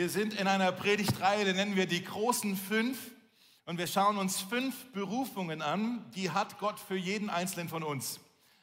Wir 0.00 0.08
sind 0.08 0.32
in 0.32 0.46
einer 0.46 0.72
Predigtreihe, 0.72 1.44
die 1.44 1.52
nennen 1.52 1.76
wir 1.76 1.84
die 1.84 2.02
großen 2.02 2.56
fünf. 2.56 2.96
Und 3.66 3.76
wir 3.76 3.86
schauen 3.86 4.16
uns 4.16 4.40
fünf 4.40 4.90
Berufungen 4.94 5.60
an, 5.60 6.10
die 6.14 6.30
hat 6.30 6.58
Gott 6.58 6.80
für 6.80 6.96
jeden 6.96 7.28
Einzelnen 7.28 7.68
von 7.68 7.82
uns. 7.82 8.18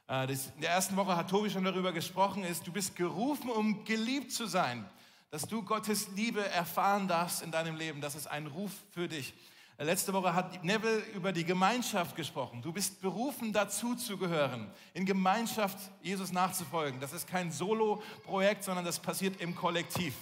Äh, 0.10 0.24
in 0.24 0.62
der 0.62 0.72
ersten 0.72 0.96
Woche 0.96 1.16
hat 1.16 1.30
Tobi 1.30 1.52
schon 1.52 1.64
darüber 1.64 1.94
gesprochen, 1.94 2.44
ist, 2.44 2.66
du 2.66 2.72
bist 2.72 2.96
gerufen, 2.96 3.52
um 3.52 3.86
geliebt 3.86 4.32
zu 4.32 4.48
sein. 4.48 4.90
Dass 5.30 5.44
du 5.44 5.62
Gottes 5.62 6.08
Liebe 6.16 6.44
erfahren 6.44 7.08
darfst 7.08 7.44
in 7.44 7.52
deinem 7.52 7.76
Leben. 7.76 8.02
Das 8.02 8.16
ist 8.16 8.26
ein 8.26 8.48
Ruf 8.48 8.72
für 8.90 9.08
dich. 9.08 9.36
Äh, 9.78 9.84
letzte 9.84 10.14
Woche 10.14 10.34
hat 10.34 10.64
Neville 10.64 11.04
über 11.14 11.34
die 11.34 11.46
Gemeinschaft 11.46 12.16
gesprochen. 12.16 12.64
Du 12.64 12.74
bist 12.74 13.00
berufen, 13.00 13.54
dazu 13.54 13.94
zu 13.94 14.18
gehören, 14.18 14.72
in 14.96 15.06
Gemeinschaft 15.06 15.78
Jesus 16.02 16.32
nachzufolgen. 16.32 17.00
Das 17.00 17.14
ist 17.14 17.28
kein 17.28 17.52
Solo-Projekt, 17.52 18.64
sondern 18.64 18.86
das 18.86 18.98
passiert 18.98 19.40
im 19.40 19.54
Kollektiv. 19.54 20.16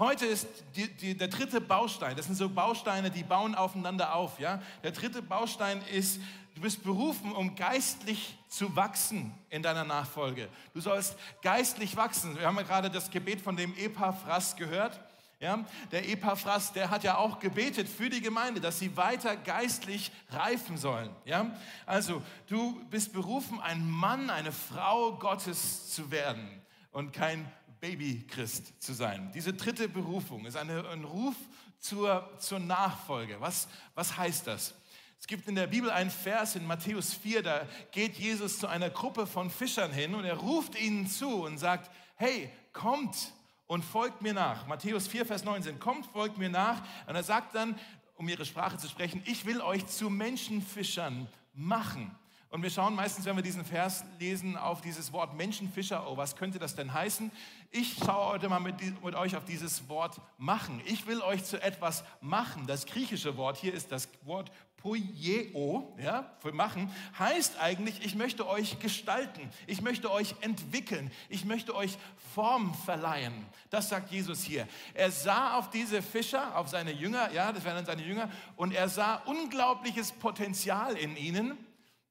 Heute 0.00 0.24
ist 0.24 0.48
die, 0.76 0.88
die, 0.88 1.14
der 1.14 1.28
dritte 1.28 1.60
Baustein, 1.60 2.16
das 2.16 2.24
sind 2.24 2.34
so 2.34 2.48
Bausteine, 2.48 3.10
die 3.10 3.22
bauen 3.22 3.54
aufeinander 3.54 4.14
auf. 4.14 4.40
Ja? 4.40 4.62
Der 4.82 4.92
dritte 4.92 5.20
Baustein 5.20 5.82
ist, 5.92 6.18
du 6.54 6.62
bist 6.62 6.82
berufen, 6.82 7.32
um 7.32 7.54
geistlich 7.54 8.38
zu 8.48 8.74
wachsen 8.74 9.34
in 9.50 9.62
deiner 9.62 9.84
Nachfolge. 9.84 10.48
Du 10.72 10.80
sollst 10.80 11.18
geistlich 11.42 11.96
wachsen. 11.96 12.38
Wir 12.38 12.46
haben 12.46 12.56
ja 12.56 12.62
gerade 12.62 12.88
das 12.88 13.10
Gebet 13.10 13.42
von 13.42 13.58
dem 13.58 13.76
Epaphras 13.76 14.56
gehört. 14.56 14.98
Ja? 15.38 15.66
Der 15.92 16.08
Epaphras, 16.08 16.72
der 16.72 16.88
hat 16.88 17.04
ja 17.04 17.18
auch 17.18 17.38
gebetet 17.38 17.86
für 17.86 18.08
die 18.08 18.22
Gemeinde, 18.22 18.62
dass 18.62 18.78
sie 18.78 18.96
weiter 18.96 19.36
geistlich 19.36 20.12
reifen 20.30 20.78
sollen. 20.78 21.10
Ja? 21.26 21.54
Also 21.84 22.22
du 22.46 22.82
bist 22.88 23.12
berufen, 23.12 23.60
ein 23.60 23.86
Mann, 23.86 24.30
eine 24.30 24.52
Frau 24.52 25.12
Gottes 25.12 25.92
zu 25.92 26.10
werden 26.10 26.48
und 26.90 27.12
kein 27.12 27.50
Babychrist 27.80 28.82
zu 28.82 28.92
sein. 28.92 29.30
Diese 29.34 29.52
dritte 29.52 29.88
Berufung 29.88 30.44
ist 30.46 30.56
eine, 30.56 30.88
ein 30.88 31.04
Ruf 31.04 31.36
zur, 31.78 32.30
zur 32.38 32.58
Nachfolge. 32.58 33.40
Was, 33.40 33.68
was 33.94 34.16
heißt 34.16 34.46
das? 34.46 34.74
Es 35.18 35.26
gibt 35.26 35.48
in 35.48 35.54
der 35.54 35.66
Bibel 35.66 35.90
einen 35.90 36.10
Vers 36.10 36.56
in 36.56 36.66
Matthäus 36.66 37.12
4, 37.12 37.42
da 37.42 37.66
geht 37.92 38.16
Jesus 38.16 38.58
zu 38.58 38.66
einer 38.66 38.88
Gruppe 38.88 39.26
von 39.26 39.50
Fischern 39.50 39.92
hin 39.92 40.14
und 40.14 40.24
er 40.24 40.36
ruft 40.36 40.80
ihnen 40.80 41.06
zu 41.06 41.44
und 41.44 41.58
sagt, 41.58 41.90
hey, 42.16 42.50
kommt 42.72 43.32
und 43.66 43.84
folgt 43.84 44.22
mir 44.22 44.32
nach. 44.32 44.66
Matthäus 44.66 45.08
4, 45.08 45.26
Vers 45.26 45.44
19, 45.44 45.78
kommt, 45.78 46.06
folgt 46.06 46.38
mir 46.38 46.48
nach. 46.48 46.82
Und 47.06 47.14
er 47.14 47.22
sagt 47.22 47.54
dann, 47.54 47.78
um 48.16 48.28
ihre 48.28 48.44
Sprache 48.44 48.78
zu 48.78 48.88
sprechen, 48.88 49.22
ich 49.26 49.46
will 49.46 49.60
euch 49.60 49.86
zu 49.86 50.10
Menschenfischern 50.10 51.28
machen. 51.54 52.16
Und 52.50 52.64
wir 52.64 52.70
schauen 52.70 52.96
meistens, 52.96 53.26
wenn 53.26 53.36
wir 53.36 53.44
diesen 53.44 53.64
Vers 53.64 54.04
lesen, 54.18 54.56
auf 54.56 54.80
dieses 54.80 55.12
Wort 55.12 55.36
Menschenfischer. 55.36 56.10
Oh, 56.10 56.16
was 56.16 56.34
könnte 56.34 56.58
das 56.58 56.74
denn 56.74 56.92
heißen? 56.92 57.30
Ich 57.70 57.96
schaue 58.04 58.32
heute 58.32 58.48
mal 58.48 58.58
mit, 58.58 58.74
mit, 59.04 59.14
euch 59.14 59.36
auf 59.36 59.44
dieses 59.44 59.88
Wort 59.88 60.20
machen. 60.36 60.82
Ich 60.84 61.06
will 61.06 61.20
euch 61.22 61.44
zu 61.44 61.62
etwas 61.62 62.02
machen. 62.20 62.66
Das 62.66 62.86
griechische 62.86 63.36
Wort 63.36 63.56
hier 63.56 63.72
ist 63.72 63.92
das 63.92 64.08
Wort 64.24 64.50
poieo, 64.78 65.96
ja, 66.02 66.34
für 66.40 66.52
machen, 66.52 66.90
heißt 67.18 67.60
eigentlich, 67.60 68.04
ich 68.04 68.16
möchte 68.16 68.48
euch 68.48 68.80
gestalten. 68.80 69.48
Ich 69.68 69.82
möchte 69.82 70.10
euch 70.10 70.34
entwickeln. 70.40 71.12
Ich 71.28 71.44
möchte 71.44 71.76
euch 71.76 71.98
Form 72.34 72.74
verleihen. 72.74 73.46
Das 73.68 73.90
sagt 73.90 74.10
Jesus 74.10 74.42
hier. 74.42 74.66
Er 74.94 75.12
sah 75.12 75.56
auf 75.56 75.70
diese 75.70 76.02
Fischer, 76.02 76.56
auf 76.56 76.68
seine 76.68 76.92
Jünger, 76.92 77.30
ja, 77.32 77.52
das 77.52 77.62
wären 77.64 77.76
dann 77.76 77.86
seine 77.86 78.02
Jünger, 78.02 78.28
und 78.56 78.72
er 78.72 78.88
sah 78.88 79.16
unglaubliches 79.26 80.10
Potenzial 80.12 80.96
in 80.96 81.16
ihnen 81.16 81.56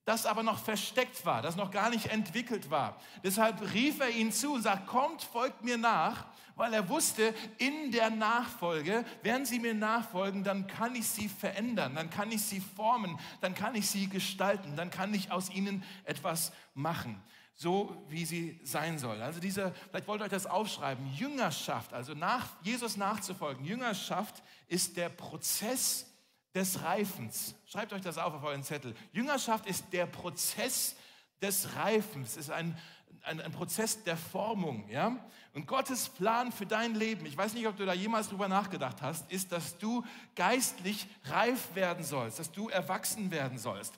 das 0.05 0.25
aber 0.25 0.43
noch 0.43 0.59
versteckt 0.59 1.25
war, 1.25 1.41
das 1.41 1.55
noch 1.55 1.71
gar 1.71 1.89
nicht 1.89 2.07
entwickelt 2.07 2.71
war. 2.71 2.99
Deshalb 3.23 3.61
rief 3.73 3.99
er 3.99 4.09
ihnen 4.09 4.31
zu 4.31 4.53
und 4.53 4.63
sagt, 4.63 4.87
kommt, 4.87 5.21
folgt 5.21 5.63
mir 5.63 5.77
nach, 5.77 6.25
weil 6.55 6.73
er 6.73 6.89
wusste, 6.89 7.33
in 7.57 7.91
der 7.91 8.09
Nachfolge, 8.09 9.05
werden 9.21 9.45
sie 9.45 9.59
mir 9.59 9.73
nachfolgen, 9.73 10.43
dann 10.43 10.67
kann 10.67 10.95
ich 10.95 11.07
sie 11.07 11.29
verändern, 11.29 11.95
dann 11.95 12.09
kann 12.09 12.31
ich 12.31 12.41
sie 12.41 12.59
formen, 12.59 13.19
dann 13.41 13.53
kann 13.53 13.75
ich 13.75 13.89
sie 13.89 14.09
gestalten, 14.09 14.75
dann 14.75 14.89
kann 14.89 15.13
ich 15.13 15.31
aus 15.31 15.49
ihnen 15.49 15.83
etwas 16.05 16.51
machen 16.73 17.21
so 17.59 18.05
wie 18.07 18.23
sie 18.23 18.57
sein 18.63 18.97
soll. 18.97 19.21
Also 19.21 19.41
diese, 19.41 19.73
vielleicht 19.89 20.07
wollt 20.07 20.21
ihr 20.21 20.23
euch 20.23 20.31
das 20.31 20.45
aufschreiben, 20.45 21.05
Jüngerschaft, 21.13 21.93
also 21.93 22.13
nach 22.13 22.47
Jesus 22.63 22.95
nachzufolgen. 22.95 23.65
Jüngerschaft 23.65 24.41
ist 24.69 24.95
der 24.95 25.09
Prozess 25.09 26.08
des 26.55 26.81
Reifens. 26.81 27.55
Schreibt 27.65 27.93
euch 27.93 28.01
das 28.01 28.17
auf 28.17 28.33
auf 28.33 28.43
euren 28.43 28.63
Zettel. 28.63 28.95
Jüngerschaft 29.11 29.65
ist 29.65 29.85
der 29.91 30.05
Prozess 30.05 30.95
des 31.41 31.75
Reifens, 31.75 32.37
ist 32.37 32.49
ein, 32.49 32.77
ein, 33.23 33.39
ein, 33.41 33.51
Prozess 33.51 34.03
der 34.03 34.17
Formung. 34.17 34.89
Ja? 34.89 35.17
Und 35.53 35.67
Gottes 35.67 36.09
Plan 36.09 36.51
für 36.51 36.65
dein 36.65 36.95
Leben, 36.95 37.25
ich 37.25 37.37
weiß 37.37 37.53
nicht, 37.53 37.67
ob 37.67 37.77
du 37.77 37.85
da 37.85 37.93
jemals 37.93 38.29
drüber 38.29 38.47
nachgedacht 38.47 39.01
hast, 39.01 39.31
ist, 39.31 39.51
dass 39.51 39.77
du 39.77 40.03
geistlich 40.35 41.07
reif 41.25 41.75
werden 41.75 42.03
sollst, 42.03 42.39
dass 42.39 42.51
du 42.51 42.69
erwachsen 42.69 43.31
werden 43.31 43.57
sollst. 43.57 43.93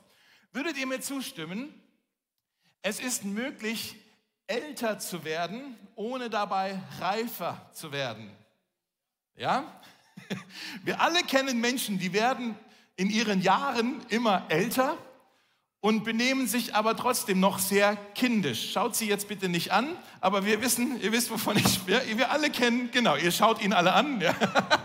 Würdet 0.51 0.77
ihr 0.77 0.87
mir 0.87 1.01
zustimmen? 1.01 1.73
Es 2.81 2.99
ist 2.99 3.23
möglich, 3.23 3.95
älter 4.47 4.99
zu 4.99 5.23
werden, 5.23 5.77
ohne 5.95 6.29
dabei 6.29 6.79
reifer 6.99 7.69
zu 7.73 7.91
werden. 7.91 8.35
Ja? 9.35 9.81
Wir 10.83 11.01
alle 11.01 11.21
kennen 11.23 11.59
Menschen, 11.59 11.99
die 11.99 12.13
werden 12.13 12.55
in 12.95 13.09
ihren 13.09 13.41
Jahren 13.41 14.01
immer 14.09 14.45
älter 14.49 14.97
und 15.83 16.03
benehmen 16.03 16.45
sich 16.45 16.75
aber 16.75 16.95
trotzdem 16.95 17.39
noch 17.39 17.57
sehr 17.57 17.95
kindisch. 18.13 18.71
Schaut 18.71 18.95
sie 18.95 19.07
jetzt 19.07 19.27
bitte 19.27 19.49
nicht 19.49 19.71
an, 19.71 19.97
aber 20.19 20.45
wir 20.45 20.61
wissen, 20.61 21.01
ihr 21.01 21.11
wisst, 21.11 21.31
wovon 21.31 21.57
ich 21.57 21.67
spreche. 21.67 22.19
Wir 22.19 22.29
alle 22.29 22.51
kennen, 22.51 22.89
genau, 22.91 23.15
ihr 23.15 23.31
schaut 23.31 23.63
ihn 23.63 23.73
alle 23.73 23.93
an, 23.93 24.21
ja, 24.21 24.35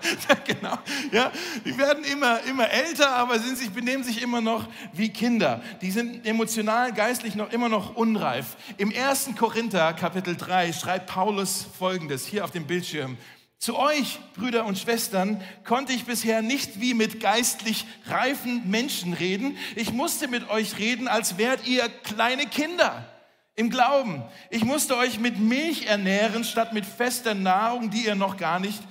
genau, 0.46 0.78
ja. 1.12 1.30
Die 1.66 1.76
werden 1.76 2.02
immer, 2.04 2.42
immer 2.44 2.70
älter, 2.70 3.14
aber 3.14 3.38
sind 3.38 3.58
sich, 3.58 3.70
benehmen 3.70 4.04
sich 4.04 4.22
immer 4.22 4.40
noch 4.40 4.66
wie 4.94 5.10
Kinder. 5.10 5.62
Die 5.82 5.90
sind 5.90 6.24
emotional, 6.24 6.94
geistlich 6.94 7.34
noch 7.34 7.52
immer 7.52 7.68
noch 7.68 7.94
unreif. 7.94 8.56
Im 8.78 8.90
1. 8.90 9.32
Korinther, 9.38 9.92
Kapitel 9.92 10.34
3, 10.34 10.72
schreibt 10.72 11.08
Paulus 11.08 11.66
Folgendes, 11.78 12.24
hier 12.24 12.42
auf 12.42 12.52
dem 12.52 12.66
Bildschirm. 12.66 13.18
Zu 13.58 13.78
euch, 13.78 14.18
Brüder 14.34 14.66
und 14.66 14.78
Schwestern, 14.78 15.42
konnte 15.64 15.92
ich 15.92 16.04
bisher 16.04 16.42
nicht 16.42 16.80
wie 16.80 16.94
mit 16.94 17.20
geistlich 17.20 17.86
reifen 18.06 18.68
Menschen 18.70 19.14
reden. 19.14 19.56
Ich 19.76 19.92
musste 19.92 20.28
mit 20.28 20.50
euch 20.50 20.78
reden, 20.78 21.08
als 21.08 21.38
wärt 21.38 21.66
ihr 21.66 21.88
kleine 21.88 22.46
Kinder 22.46 23.06
im 23.54 23.70
Glauben. 23.70 24.22
Ich 24.50 24.64
musste 24.64 24.96
euch 24.96 25.18
mit 25.18 25.38
Milch 25.38 25.86
ernähren, 25.86 26.44
statt 26.44 26.74
mit 26.74 26.84
fester 26.84 27.34
Nahrung, 27.34 27.90
die 27.90 28.04
ihr 28.04 28.14
noch 28.14 28.36
gar 28.36 28.60
nicht, 28.60 28.82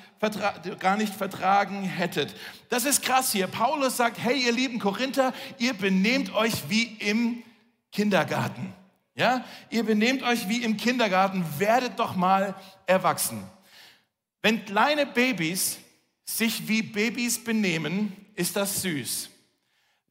gar 0.79 0.97
nicht 0.97 1.13
vertragen 1.13 1.83
hättet. 1.83 2.35
Das 2.69 2.85
ist 2.85 3.03
krass 3.03 3.31
hier. 3.31 3.45
Paulus 3.45 3.95
sagt, 3.95 4.17
hey 4.17 4.43
ihr 4.43 4.51
lieben 4.51 4.79
Korinther, 4.79 5.33
ihr 5.59 5.75
benehmt 5.75 6.33
euch 6.33 6.67
wie 6.69 6.97
im 6.99 7.43
Kindergarten. 7.91 8.73
Ja, 9.13 9.45
ihr 9.69 9.83
benehmt 9.83 10.23
euch 10.23 10.49
wie 10.49 10.63
im 10.63 10.75
Kindergarten, 10.75 11.45
werdet 11.59 11.99
doch 11.99 12.15
mal 12.15 12.55
erwachsen. 12.87 13.41
Wenn 14.45 14.63
kleine 14.63 15.07
Babys 15.07 15.79
sich 16.23 16.67
wie 16.67 16.83
Babys 16.83 17.43
benehmen, 17.43 18.15
ist 18.35 18.55
das 18.55 18.83
süß. 18.83 19.31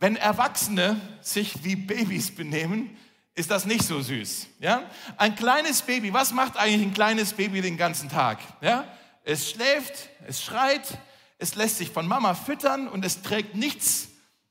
Wenn 0.01 0.17
Erwachsene 0.17 1.01
sich 1.21 1.63
wie 1.63 1.77
Babys 1.77 2.35
benehmen, 2.35 2.99
ist 3.37 3.53
das 3.53 3.65
nicht 3.65 3.85
so 3.85 4.01
süß. 4.01 4.49
Ja? 4.59 4.91
Ein 5.19 5.37
kleines 5.37 5.83
Baby, 5.83 6.13
was 6.13 6.33
macht 6.33 6.57
eigentlich 6.57 6.83
ein 6.83 6.93
kleines 6.93 7.33
Baby 7.35 7.61
den 7.61 7.77
ganzen 7.77 8.09
Tag? 8.09 8.41
Ja? 8.61 8.93
Es 9.23 9.53
schläft, 9.53 10.09
es 10.27 10.43
schreit, 10.43 10.99
es 11.39 11.55
lässt 11.55 11.79
sich 11.79 11.91
von 11.91 12.09
Mama 12.09 12.35
füttern 12.35 12.89
und 12.89 13.05
es 13.05 13.23
trägt 13.23 13.55
nichts 13.55 14.09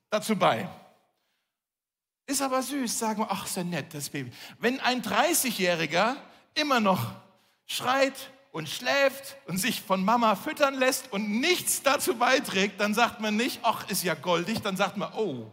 dazu 0.10 0.38
bei. 0.38 0.70
Ist 2.26 2.42
aber 2.42 2.64
süß, 2.64 2.98
sagen 2.98 3.20
wir, 3.20 3.28
ach, 3.30 3.48
sehr 3.48 3.66
nett, 3.66 3.94
das 3.94 4.10
Baby. 4.10 4.32
Wenn 4.60 4.80
ein 4.80 5.02
30-Jähriger 5.02 6.16
immer 6.54 6.80
noch 6.80 7.16
schreit, 7.66 8.32
und 8.54 8.70
schläft 8.70 9.36
und 9.48 9.58
sich 9.58 9.82
von 9.82 10.06
Mama 10.06 10.36
füttern 10.36 10.76
lässt 10.76 11.12
und 11.12 11.42
nichts 11.42 11.82
dazu 11.82 12.16
beiträgt, 12.16 12.80
dann 12.80 12.94
sagt 12.94 13.20
man 13.20 13.36
nicht, 13.36 13.60
ach, 13.64 13.90
ist 13.90 14.04
ja 14.04 14.14
goldig, 14.14 14.62
dann 14.62 14.78
sagt 14.78 14.96
man, 14.96 15.12
oh, 15.14 15.52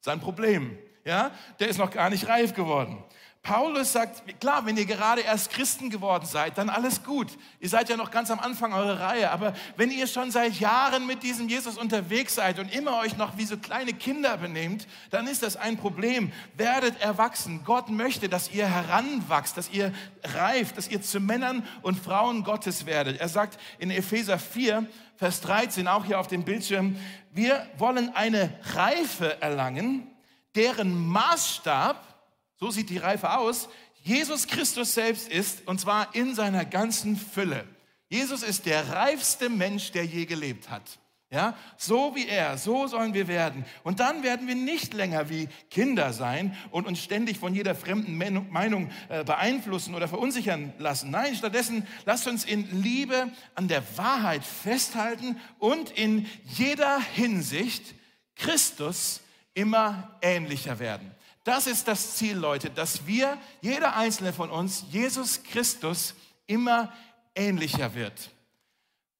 sein 0.00 0.20
Problem. 0.20 0.78
Ja, 1.04 1.32
der 1.58 1.68
ist 1.68 1.78
noch 1.78 1.90
gar 1.90 2.08
nicht 2.08 2.28
reif 2.28 2.54
geworden. 2.54 3.02
Paulus 3.46 3.92
sagt, 3.92 4.40
klar, 4.40 4.66
wenn 4.66 4.76
ihr 4.76 4.86
gerade 4.86 5.20
erst 5.20 5.52
Christen 5.52 5.88
geworden 5.88 6.26
seid, 6.26 6.58
dann 6.58 6.68
alles 6.68 7.04
gut. 7.04 7.28
Ihr 7.60 7.68
seid 7.68 7.88
ja 7.88 7.96
noch 7.96 8.10
ganz 8.10 8.28
am 8.32 8.40
Anfang 8.40 8.72
eurer 8.72 8.98
Reihe. 8.98 9.30
Aber 9.30 9.54
wenn 9.76 9.92
ihr 9.92 10.08
schon 10.08 10.32
seit 10.32 10.58
Jahren 10.58 11.06
mit 11.06 11.22
diesem 11.22 11.48
Jesus 11.48 11.78
unterwegs 11.78 12.34
seid 12.34 12.58
und 12.58 12.74
immer 12.74 12.98
euch 12.98 13.16
noch 13.16 13.38
wie 13.38 13.44
so 13.44 13.56
kleine 13.56 13.92
Kinder 13.92 14.36
benehmt, 14.36 14.88
dann 15.10 15.28
ist 15.28 15.44
das 15.44 15.56
ein 15.56 15.76
Problem. 15.76 16.32
Werdet 16.56 17.00
erwachsen. 17.00 17.62
Gott 17.64 17.88
möchte, 17.88 18.28
dass 18.28 18.50
ihr 18.50 18.66
heranwachst, 18.66 19.56
dass 19.56 19.70
ihr 19.70 19.92
reift, 20.24 20.76
dass 20.76 20.88
ihr 20.88 21.00
zu 21.00 21.20
Männern 21.20 21.64
und 21.82 22.00
Frauen 22.00 22.42
Gottes 22.42 22.84
werdet. 22.84 23.20
Er 23.20 23.28
sagt 23.28 23.60
in 23.78 23.92
Epheser 23.92 24.40
4, 24.40 24.86
Vers 25.14 25.40
13, 25.42 25.86
auch 25.86 26.04
hier 26.04 26.18
auf 26.18 26.26
dem 26.26 26.42
Bildschirm, 26.44 26.96
wir 27.30 27.64
wollen 27.78 28.12
eine 28.16 28.58
Reife 28.74 29.40
erlangen, 29.40 30.10
deren 30.56 31.06
Maßstab 31.06 32.15
so 32.56 32.70
sieht 32.70 32.90
die 32.90 32.98
Reife 32.98 33.36
aus. 33.38 33.68
Jesus 34.02 34.46
Christus 34.46 34.94
selbst 34.94 35.28
ist, 35.28 35.66
und 35.66 35.80
zwar 35.80 36.14
in 36.14 36.34
seiner 36.34 36.64
ganzen 36.64 37.16
Fülle. 37.16 37.66
Jesus 38.08 38.42
ist 38.42 38.66
der 38.66 38.88
reifste 38.90 39.48
Mensch, 39.48 39.90
der 39.92 40.04
je 40.04 40.26
gelebt 40.26 40.70
hat. 40.70 40.98
Ja, 41.28 41.56
so 41.76 42.14
wie 42.14 42.28
er, 42.28 42.56
so 42.56 42.86
sollen 42.86 43.12
wir 43.12 43.26
werden. 43.26 43.64
Und 43.82 43.98
dann 43.98 44.22
werden 44.22 44.46
wir 44.46 44.54
nicht 44.54 44.94
länger 44.94 45.28
wie 45.28 45.48
Kinder 45.72 46.12
sein 46.12 46.56
und 46.70 46.86
uns 46.86 47.02
ständig 47.02 47.38
von 47.38 47.52
jeder 47.52 47.74
fremden 47.74 48.16
Meinung 48.16 48.90
äh, 49.08 49.24
beeinflussen 49.24 49.96
oder 49.96 50.06
verunsichern 50.06 50.72
lassen. 50.78 51.10
Nein, 51.10 51.34
stattdessen 51.34 51.84
lasst 52.04 52.28
uns 52.28 52.44
in 52.44 52.80
Liebe 52.80 53.32
an 53.56 53.66
der 53.66 53.82
Wahrheit 53.98 54.44
festhalten 54.44 55.40
und 55.58 55.90
in 55.90 56.26
jeder 56.44 57.00
Hinsicht 57.00 57.96
Christus 58.36 59.20
immer 59.52 60.16
ähnlicher 60.22 60.78
werden. 60.78 61.10
Das 61.46 61.68
ist 61.68 61.86
das 61.86 62.16
Ziel, 62.16 62.36
Leute, 62.36 62.70
dass 62.70 63.06
wir, 63.06 63.38
jeder 63.60 63.94
einzelne 63.94 64.32
von 64.32 64.50
uns, 64.50 64.84
Jesus 64.90 65.44
Christus 65.44 66.14
immer 66.48 66.92
ähnlicher 67.36 67.94
wird. 67.94 68.30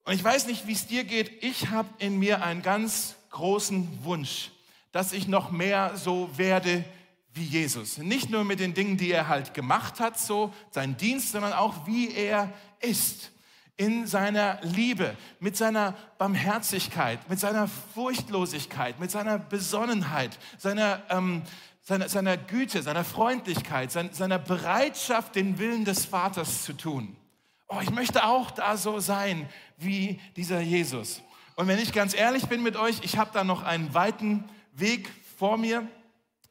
Und 0.03 0.13
ich 0.13 0.25
weiß 0.25 0.45
nicht, 0.47 0.67
wie 0.67 0.73
es 0.73 0.87
dir 0.87 1.05
geht. 1.05 1.41
Ich 1.41 1.69
habe 1.69 1.87
in 1.99 2.19
mir 2.19 2.43
einen 2.43 2.61
ganz 2.61 3.15
großen 3.29 4.03
Wunsch, 4.03 4.51
dass 4.91 5.13
ich 5.13 5.29
noch 5.29 5.51
mehr 5.51 5.95
so 5.95 6.29
werde 6.37 6.83
wie 7.31 7.45
Jesus. 7.45 7.97
Nicht 7.97 8.29
nur 8.29 8.43
mit 8.43 8.59
den 8.59 8.73
Dingen, 8.73 8.97
die 8.97 9.09
er 9.09 9.29
halt 9.29 9.53
gemacht 9.53 10.01
hat, 10.01 10.19
so 10.19 10.53
sein 10.71 10.97
Dienst, 10.97 11.31
sondern 11.31 11.53
auch 11.53 11.87
wie 11.87 12.13
er 12.13 12.51
ist. 12.81 13.31
In 13.77 14.05
seiner 14.05 14.59
Liebe, 14.63 15.15
mit 15.39 15.55
seiner 15.55 15.93
Barmherzigkeit, 16.17 17.29
mit 17.29 17.39
seiner 17.39 17.69
Furchtlosigkeit, 17.69 18.99
mit 18.99 19.11
seiner 19.11 19.39
Besonnenheit, 19.39 20.37
seiner, 20.57 21.03
ähm, 21.09 21.43
seiner, 21.87 22.09
seiner 22.09 22.37
Güte, 22.37 22.81
seiner 22.81 23.03
Freundlichkeit, 23.03 23.91
seiner 23.91 24.39
Bereitschaft, 24.39 25.35
den 25.35 25.59
Willen 25.59 25.85
des 25.85 26.05
Vaters 26.05 26.63
zu 26.63 26.73
tun 26.73 27.15
oh, 27.67 27.79
ich 27.81 27.91
möchte 27.91 28.25
auch 28.25 28.51
da 28.51 28.77
so 28.77 28.99
sein 28.99 29.47
wie 29.77 30.19
dieser 30.35 30.61
Jesus. 30.61 31.21
Und 31.55 31.67
wenn 31.67 31.79
ich 31.79 31.93
ganz 31.93 32.13
ehrlich 32.13 32.47
bin 32.47 32.63
mit 32.63 32.75
euch, 32.75 32.99
ich 33.01 33.17
habe 33.17 33.31
da 33.33 33.43
noch 33.43 33.63
einen 33.63 33.93
weiten 33.93 34.43
Weg 34.73 35.09
vor 35.37 35.57
mir. 35.57 35.87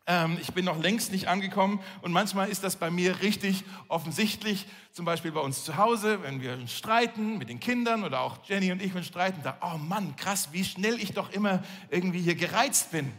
Ähm, 0.06 0.38
ich 0.40 0.52
bin 0.52 0.64
noch 0.64 0.80
längst 0.80 1.12
nicht 1.12 1.28
angekommen 1.28 1.80
und 2.02 2.12
manchmal 2.12 2.48
ist 2.48 2.62
das 2.62 2.76
bei 2.76 2.90
mir 2.90 3.22
richtig 3.22 3.64
offensichtlich, 3.88 4.66
zum 4.92 5.04
Beispiel 5.04 5.32
bei 5.32 5.40
uns 5.40 5.64
zu 5.64 5.76
Hause, 5.76 6.22
wenn 6.22 6.40
wir 6.40 6.66
streiten 6.68 7.38
mit 7.38 7.48
den 7.48 7.60
Kindern 7.60 8.04
oder 8.04 8.20
auch 8.20 8.38
Jenny 8.44 8.70
und 8.70 8.82
ich, 8.82 8.94
wenn 8.94 9.04
streiten, 9.04 9.40
da, 9.42 9.58
oh 9.62 9.78
Mann, 9.78 10.14
krass, 10.16 10.50
wie 10.52 10.64
schnell 10.64 11.00
ich 11.00 11.12
doch 11.12 11.32
immer 11.32 11.62
irgendwie 11.90 12.20
hier 12.20 12.36
gereizt 12.36 12.92
bin. 12.92 13.12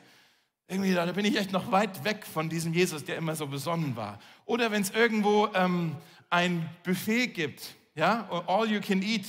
Irgendwie, 0.67 0.93
da 0.93 1.05
bin 1.05 1.25
ich 1.25 1.37
echt 1.37 1.51
noch 1.51 1.71
weit 1.71 2.03
weg 2.03 2.25
von 2.25 2.49
diesem 2.49 2.73
Jesus, 2.73 3.05
der 3.05 3.17
immer 3.17 3.35
so 3.35 3.47
besonnen 3.47 3.95
war. 3.95 4.19
Oder 4.45 4.71
wenn 4.71 4.81
es 4.81 4.89
irgendwo 4.89 5.49
ähm, 5.53 5.95
ein 6.29 6.69
Buffet 6.83 7.27
gibt 7.27 7.77
ja, 7.97 8.29
all 8.45 8.69
you 8.69 8.79
can 8.79 9.01
eat. 9.01 9.25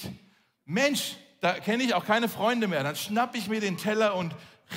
Mensch, 0.67 1.17
da 1.41 1.55
kenne 1.55 1.83
ich 1.83 1.95
auch 1.95 2.05
keine 2.05 2.29
Freunde 2.29 2.69
mehr. 2.69 2.83
Dann 2.83 2.95
schnapp 2.95 3.35
ich 3.35 3.49
mir 3.49 3.61
den 3.61 3.79
Teller 3.79 4.15
und 4.15 4.35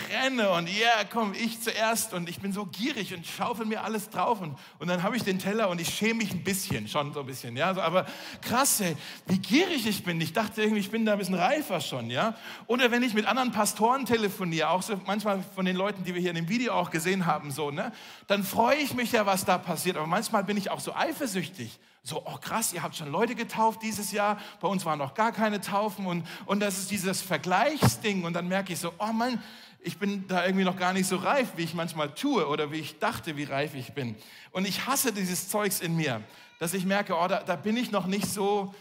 renne 0.09 0.49
und 0.51 0.69
ja, 0.69 0.87
yeah, 0.97 1.03
komm, 1.03 1.33
ich 1.33 1.61
zuerst 1.61 2.13
und 2.13 2.29
ich 2.29 2.39
bin 2.39 2.53
so 2.53 2.65
gierig 2.65 3.13
und 3.13 3.25
schaufel 3.27 3.65
mir 3.65 3.83
alles 3.83 4.09
drauf 4.09 4.39
und, 4.39 4.57
und 4.79 4.87
dann 4.87 5.03
habe 5.03 5.17
ich 5.17 5.23
den 5.23 5.37
Teller 5.37 5.69
und 5.69 5.81
ich 5.81 5.93
schäme 5.93 6.15
mich 6.15 6.31
ein 6.31 6.43
bisschen, 6.43 6.87
schon 6.87 7.13
so 7.13 7.21
ein 7.21 7.25
bisschen, 7.25 7.57
ja, 7.57 7.73
so, 7.73 7.81
aber 7.81 8.05
krass, 8.41 8.79
ey, 8.79 8.95
wie 9.27 9.39
gierig 9.39 9.85
ich 9.85 10.03
bin. 10.03 10.21
Ich 10.21 10.31
dachte 10.31 10.61
irgendwie, 10.61 10.79
ich 10.79 10.91
bin 10.91 11.05
da 11.05 11.13
ein 11.13 11.17
bisschen 11.17 11.35
reifer 11.35 11.81
schon, 11.81 12.09
ja. 12.09 12.35
Oder 12.67 12.89
wenn 12.91 13.03
ich 13.03 13.13
mit 13.13 13.25
anderen 13.25 13.51
Pastoren 13.51 14.05
telefoniere, 14.05 14.69
auch 14.69 14.81
so 14.81 14.99
manchmal 15.05 15.43
von 15.55 15.65
den 15.65 15.75
Leuten, 15.75 16.03
die 16.05 16.13
wir 16.13 16.21
hier 16.21 16.31
in 16.31 16.37
dem 16.37 16.49
Video 16.49 16.73
auch 16.73 16.89
gesehen 16.89 17.25
haben, 17.25 17.51
so, 17.51 17.69
ne, 17.69 17.91
dann 18.27 18.43
freue 18.43 18.77
ich 18.77 18.93
mich 18.93 19.11
ja, 19.11 19.25
was 19.25 19.43
da 19.43 19.57
passiert, 19.57 19.97
aber 19.97 20.07
manchmal 20.07 20.45
bin 20.45 20.55
ich 20.55 20.71
auch 20.71 20.79
so 20.79 20.95
eifersüchtig. 20.95 21.79
So, 22.03 22.23
oh 22.25 22.37
krass, 22.37 22.73
ihr 22.73 22.81
habt 22.81 22.95
schon 22.95 23.11
Leute 23.11 23.35
getauft 23.35 23.83
dieses 23.83 24.11
Jahr, 24.11 24.39
bei 24.59 24.67
uns 24.67 24.85
waren 24.85 24.97
noch 24.97 25.13
gar 25.13 25.31
keine 25.31 25.61
Taufen 25.61 26.07
und, 26.07 26.25
und 26.47 26.59
das 26.59 26.79
ist 26.79 26.89
dieses 26.89 27.21
Vergleichsding 27.21 28.23
und 28.23 28.33
dann 28.33 28.47
merke 28.47 28.73
ich 28.73 28.79
so, 28.79 28.91
oh 28.97 29.13
Mann, 29.13 29.39
ich 29.83 29.97
bin 29.97 30.27
da 30.27 30.45
irgendwie 30.45 30.63
noch 30.63 30.77
gar 30.77 30.93
nicht 30.93 31.07
so 31.07 31.17
reif, 31.17 31.53
wie 31.55 31.63
ich 31.63 31.73
manchmal 31.73 32.13
tue 32.13 32.47
oder 32.47 32.71
wie 32.71 32.77
ich 32.77 32.99
dachte, 32.99 33.37
wie 33.37 33.43
reif 33.43 33.73
ich 33.73 33.93
bin. 33.93 34.15
Und 34.51 34.67
ich 34.67 34.85
hasse 34.85 35.11
dieses 35.11 35.49
Zeugs 35.49 35.79
in 35.79 35.95
mir, 35.95 36.21
dass 36.59 36.73
ich 36.73 36.85
merke, 36.85 37.15
oh, 37.15 37.27
da, 37.27 37.43
da 37.43 37.55
bin 37.55 37.77
ich 37.77 37.91
noch 37.91 38.05
nicht 38.05 38.27
so, 38.27 38.73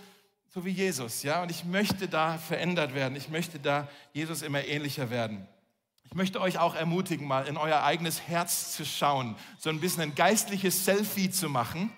so 0.48 0.64
wie 0.64 0.70
Jesus, 0.70 1.22
ja, 1.22 1.42
und 1.42 1.50
ich 1.50 1.64
möchte 1.64 2.08
da 2.08 2.38
verändert 2.38 2.94
werden, 2.94 3.16
ich 3.16 3.28
möchte 3.28 3.58
da 3.58 3.88
Jesus 4.12 4.42
immer 4.42 4.64
ähnlicher 4.64 5.10
werden. 5.10 5.46
Ich 6.04 6.14
möchte 6.14 6.40
euch 6.40 6.58
auch 6.58 6.74
ermutigen, 6.74 7.26
mal 7.26 7.46
in 7.46 7.56
euer 7.56 7.82
eigenes 7.82 8.22
Herz 8.22 8.74
zu 8.74 8.84
schauen, 8.84 9.36
so 9.58 9.70
ein 9.70 9.80
bisschen 9.80 10.02
ein 10.02 10.14
geistliches 10.14 10.84
Selfie 10.84 11.30
zu 11.30 11.48
machen 11.48 11.92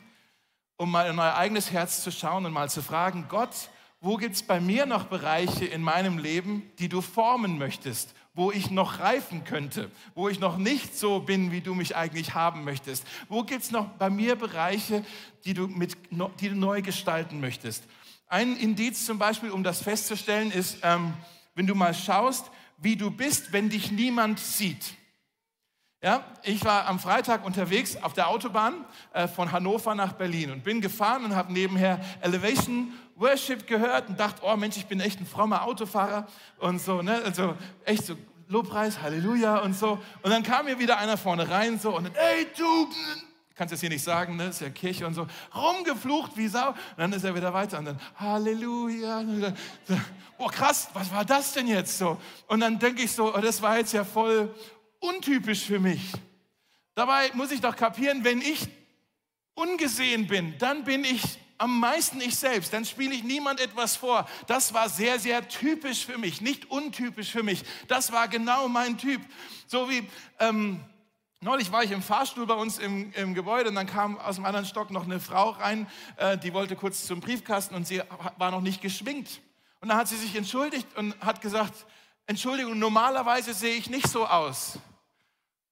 um 0.82 0.90
mal 0.90 1.08
in 1.08 1.16
euer 1.16 1.36
eigenes 1.36 1.70
Herz 1.70 2.02
zu 2.02 2.10
schauen 2.10 2.44
und 2.44 2.52
mal 2.52 2.68
zu 2.68 2.82
fragen, 2.82 3.26
Gott, 3.28 3.54
wo 4.00 4.16
gibt 4.16 4.34
es 4.34 4.42
bei 4.42 4.60
mir 4.60 4.84
noch 4.84 5.04
Bereiche 5.04 5.64
in 5.64 5.80
meinem 5.80 6.18
Leben, 6.18 6.72
die 6.80 6.88
du 6.88 7.00
formen 7.00 7.56
möchtest, 7.56 8.16
wo 8.34 8.50
ich 8.50 8.70
noch 8.70 8.98
reifen 8.98 9.44
könnte, 9.44 9.90
wo 10.14 10.28
ich 10.28 10.40
noch 10.40 10.56
nicht 10.56 10.96
so 10.96 11.20
bin, 11.20 11.52
wie 11.52 11.60
du 11.60 11.74
mich 11.74 11.96
eigentlich 11.96 12.34
haben 12.34 12.64
möchtest? 12.64 13.06
Wo 13.28 13.42
gibt 13.42 13.62
es 13.62 13.70
noch 13.70 13.88
bei 13.90 14.08
mir 14.08 14.36
Bereiche, 14.36 15.04
die 15.44 15.54
du, 15.54 15.66
mit, 15.66 15.96
die 16.40 16.48
du 16.48 16.54
neu 16.54 16.82
gestalten 16.82 17.40
möchtest? 17.40 17.84
Ein 18.26 18.56
Indiz 18.56 19.04
zum 19.04 19.18
Beispiel, 19.18 19.50
um 19.50 19.62
das 19.62 19.82
festzustellen, 19.82 20.50
ist, 20.50 20.78
ähm, 20.82 21.12
wenn 21.54 21.66
du 21.66 21.74
mal 21.74 21.92
schaust, 21.92 22.50
wie 22.78 22.96
du 22.96 23.10
bist, 23.10 23.52
wenn 23.52 23.68
dich 23.68 23.92
niemand 23.92 24.40
sieht. 24.40 24.94
Ja, 26.04 26.24
ich 26.42 26.64
war 26.64 26.88
am 26.88 26.98
Freitag 26.98 27.44
unterwegs 27.44 27.96
auf 27.96 28.12
der 28.12 28.28
Autobahn 28.28 28.84
äh, 29.12 29.28
von 29.28 29.52
Hannover 29.52 29.94
nach 29.94 30.14
Berlin 30.14 30.50
und 30.50 30.64
bin 30.64 30.80
gefahren 30.80 31.24
und 31.24 31.36
habe 31.36 31.52
nebenher 31.52 32.00
Elevation 32.22 32.92
Worship 33.22 33.66
gehört 33.66 34.08
und 34.08 34.20
dachte, 34.20 34.42
oh 34.44 34.56
Mensch, 34.56 34.76
ich 34.76 34.86
bin 34.86 35.00
echt 35.00 35.20
ein 35.20 35.26
frommer 35.26 35.62
Autofahrer 35.62 36.26
und 36.58 36.80
so, 36.80 37.00
ne? 37.00 37.22
Also 37.24 37.54
echt 37.84 38.04
so 38.04 38.16
Lobpreis, 38.48 39.00
Halleluja 39.00 39.58
und 39.60 39.74
so. 39.74 39.98
Und 40.22 40.30
dann 40.30 40.42
kam 40.42 40.66
mir 40.66 40.78
wieder 40.78 40.98
einer 40.98 41.16
vorne 41.16 41.48
rein 41.48 41.78
so 41.78 41.96
und 41.96 42.04
dann, 42.04 42.14
ey 42.14 42.46
du, 42.58 42.88
kannst 43.54 43.72
es 43.72 43.80
hier 43.80 43.88
nicht 43.88 44.02
sagen, 44.02 44.36
ne? 44.36 44.48
ist 44.48 44.60
ja 44.60 44.68
Kirche 44.70 45.06
und 45.06 45.14
so, 45.14 45.26
rumgeflucht 45.54 46.36
wie 46.36 46.48
Sau. 46.48 46.70
Und 46.70 46.76
dann 46.98 47.12
ist 47.12 47.24
er 47.24 47.34
wieder 47.34 47.54
weiter 47.54 47.78
und 47.78 47.86
dann 47.86 48.00
Halleluja. 48.16 49.24
Oh 50.38 50.48
krass, 50.48 50.88
was 50.92 51.10
war 51.12 51.24
das 51.24 51.52
denn 51.52 51.68
jetzt 51.68 51.96
so? 51.96 52.18
Und 52.48 52.60
dann 52.60 52.78
denke 52.78 53.02
ich 53.02 53.12
so, 53.12 53.34
oh, 53.34 53.40
das 53.40 53.62
war 53.62 53.78
jetzt 53.78 53.92
ja 53.92 54.04
voll 54.04 54.52
untypisch 54.98 55.64
für 55.64 55.78
mich. 55.78 56.12
Dabei 56.94 57.30
muss 57.34 57.52
ich 57.52 57.60
doch 57.60 57.76
kapieren, 57.76 58.24
wenn 58.24 58.40
ich 58.40 58.68
ungesehen 59.54 60.26
bin, 60.26 60.58
dann 60.58 60.84
bin 60.84 61.04
ich 61.04 61.38
am 61.62 61.78
meisten 61.78 62.20
ich 62.20 62.34
selbst, 62.34 62.72
dann 62.72 62.84
spiele 62.84 63.14
ich 63.14 63.22
niemand 63.22 63.60
etwas 63.60 63.94
vor. 63.94 64.28
Das 64.48 64.74
war 64.74 64.88
sehr, 64.88 65.20
sehr 65.20 65.46
typisch 65.46 66.04
für 66.04 66.18
mich, 66.18 66.40
nicht 66.40 66.68
untypisch 66.68 67.30
für 67.30 67.44
mich. 67.44 67.62
Das 67.86 68.10
war 68.10 68.26
genau 68.26 68.66
mein 68.66 68.98
Typ. 68.98 69.22
So 69.68 69.88
wie 69.88 70.08
ähm, 70.40 70.80
neulich 71.40 71.70
war 71.70 71.84
ich 71.84 71.92
im 71.92 72.02
Fahrstuhl 72.02 72.46
bei 72.46 72.54
uns 72.54 72.78
im, 72.78 73.12
im, 73.12 73.34
Gebäude 73.34 73.68
und 73.68 73.76
dann 73.76 73.86
kam 73.86 74.18
aus 74.18 74.34
dem 74.34 74.44
anderen 74.44 74.66
Stock 74.66 74.90
noch 74.90 75.04
eine 75.04 75.20
Frau 75.20 75.50
rein, 75.50 75.86
äh, 76.16 76.36
die 76.36 76.52
wollte 76.52 76.74
kurz 76.74 77.06
zum 77.06 77.20
Briefkasten 77.20 77.76
und 77.76 77.86
sie 77.86 78.02
war 78.38 78.50
noch 78.50 78.60
nicht 78.60 78.82
geschminkt. 78.82 79.40
Und 79.80 79.88
dann 79.88 79.98
hat 79.98 80.08
sie 80.08 80.16
sich 80.16 80.34
entschuldigt 80.34 80.88
und 80.96 81.14
hat 81.20 81.40
gesagt, 81.40 81.86
Entschuldigung, 82.26 82.76
normalerweise 82.76 83.54
sehe 83.54 83.76
ich 83.76 83.88
nicht 83.88 84.08
so 84.08 84.26
aus. 84.26 84.80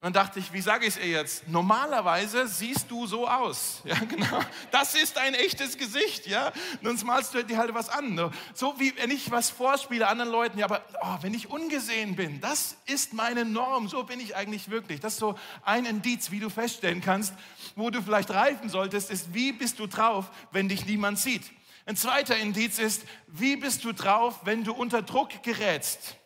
Und 0.03 0.17
dann 0.17 0.25
dachte 0.25 0.39
ich, 0.39 0.51
wie 0.55 0.63
sage 0.63 0.87
ich 0.87 0.97
es 0.97 1.03
ihr 1.03 1.11
jetzt? 1.11 1.47
Normalerweise 1.47 2.49
siehst 2.49 2.91
du 2.91 3.07
so 3.07 3.29
aus. 3.29 3.83
Ja, 3.91 3.97
genau. 3.99 4.41
Das 4.71 4.95
ist 4.95 5.19
ein 5.19 5.35
echtes 5.35 5.77
Gesicht, 5.77 6.27
ja. 6.27 6.53
Sonst 6.83 7.05
malst 7.05 7.35
du 7.35 7.45
dir 7.45 7.59
halt 7.59 7.75
was 7.75 7.91
an. 7.91 8.33
So 8.55 8.81
wie 8.81 8.97
wenn 8.97 9.11
ich 9.11 9.31
was 9.31 9.51
vorspiele 9.51 10.09
anderen 10.09 10.31
Leuten, 10.31 10.59
ja, 10.59 10.65
aber 10.65 10.83
oh, 11.03 11.19
wenn 11.21 11.35
ich 11.35 11.51
ungesehen 11.51 12.17
bin, 12.17 12.41
das 12.41 12.77
ist 12.87 13.13
meine 13.13 13.45
Norm. 13.45 13.89
So 13.89 14.05
bin 14.05 14.21
ich 14.21 14.35
eigentlich 14.37 14.71
wirklich. 14.71 15.01
Das 15.01 15.15
ist 15.15 15.19
so 15.19 15.39
ein 15.65 15.85
Indiz, 15.85 16.31
wie 16.31 16.41
du 16.41 16.49
feststellen 16.49 17.03
kannst, 17.03 17.35
wo 17.77 17.91
du 17.91 18.01
vielleicht 18.01 18.31
reifen 18.31 18.71
solltest, 18.71 19.11
ist, 19.11 19.35
wie 19.35 19.53
bist 19.53 19.81
du 19.81 19.87
drauf, 19.87 20.31
wenn 20.51 20.71
dich 20.71 20.87
niemand 20.87 21.19
sieht. 21.19 21.43
Ein 21.85 21.97
zweiter 21.97 22.39
Indiz 22.39 22.79
ist, 22.79 23.03
wie 23.27 23.57
bist 23.57 23.85
du 23.85 23.93
drauf, 23.93 24.41
wenn 24.45 24.65
du 24.65 24.73
unter 24.73 25.03
Druck 25.03 25.43
gerätst. 25.43 26.17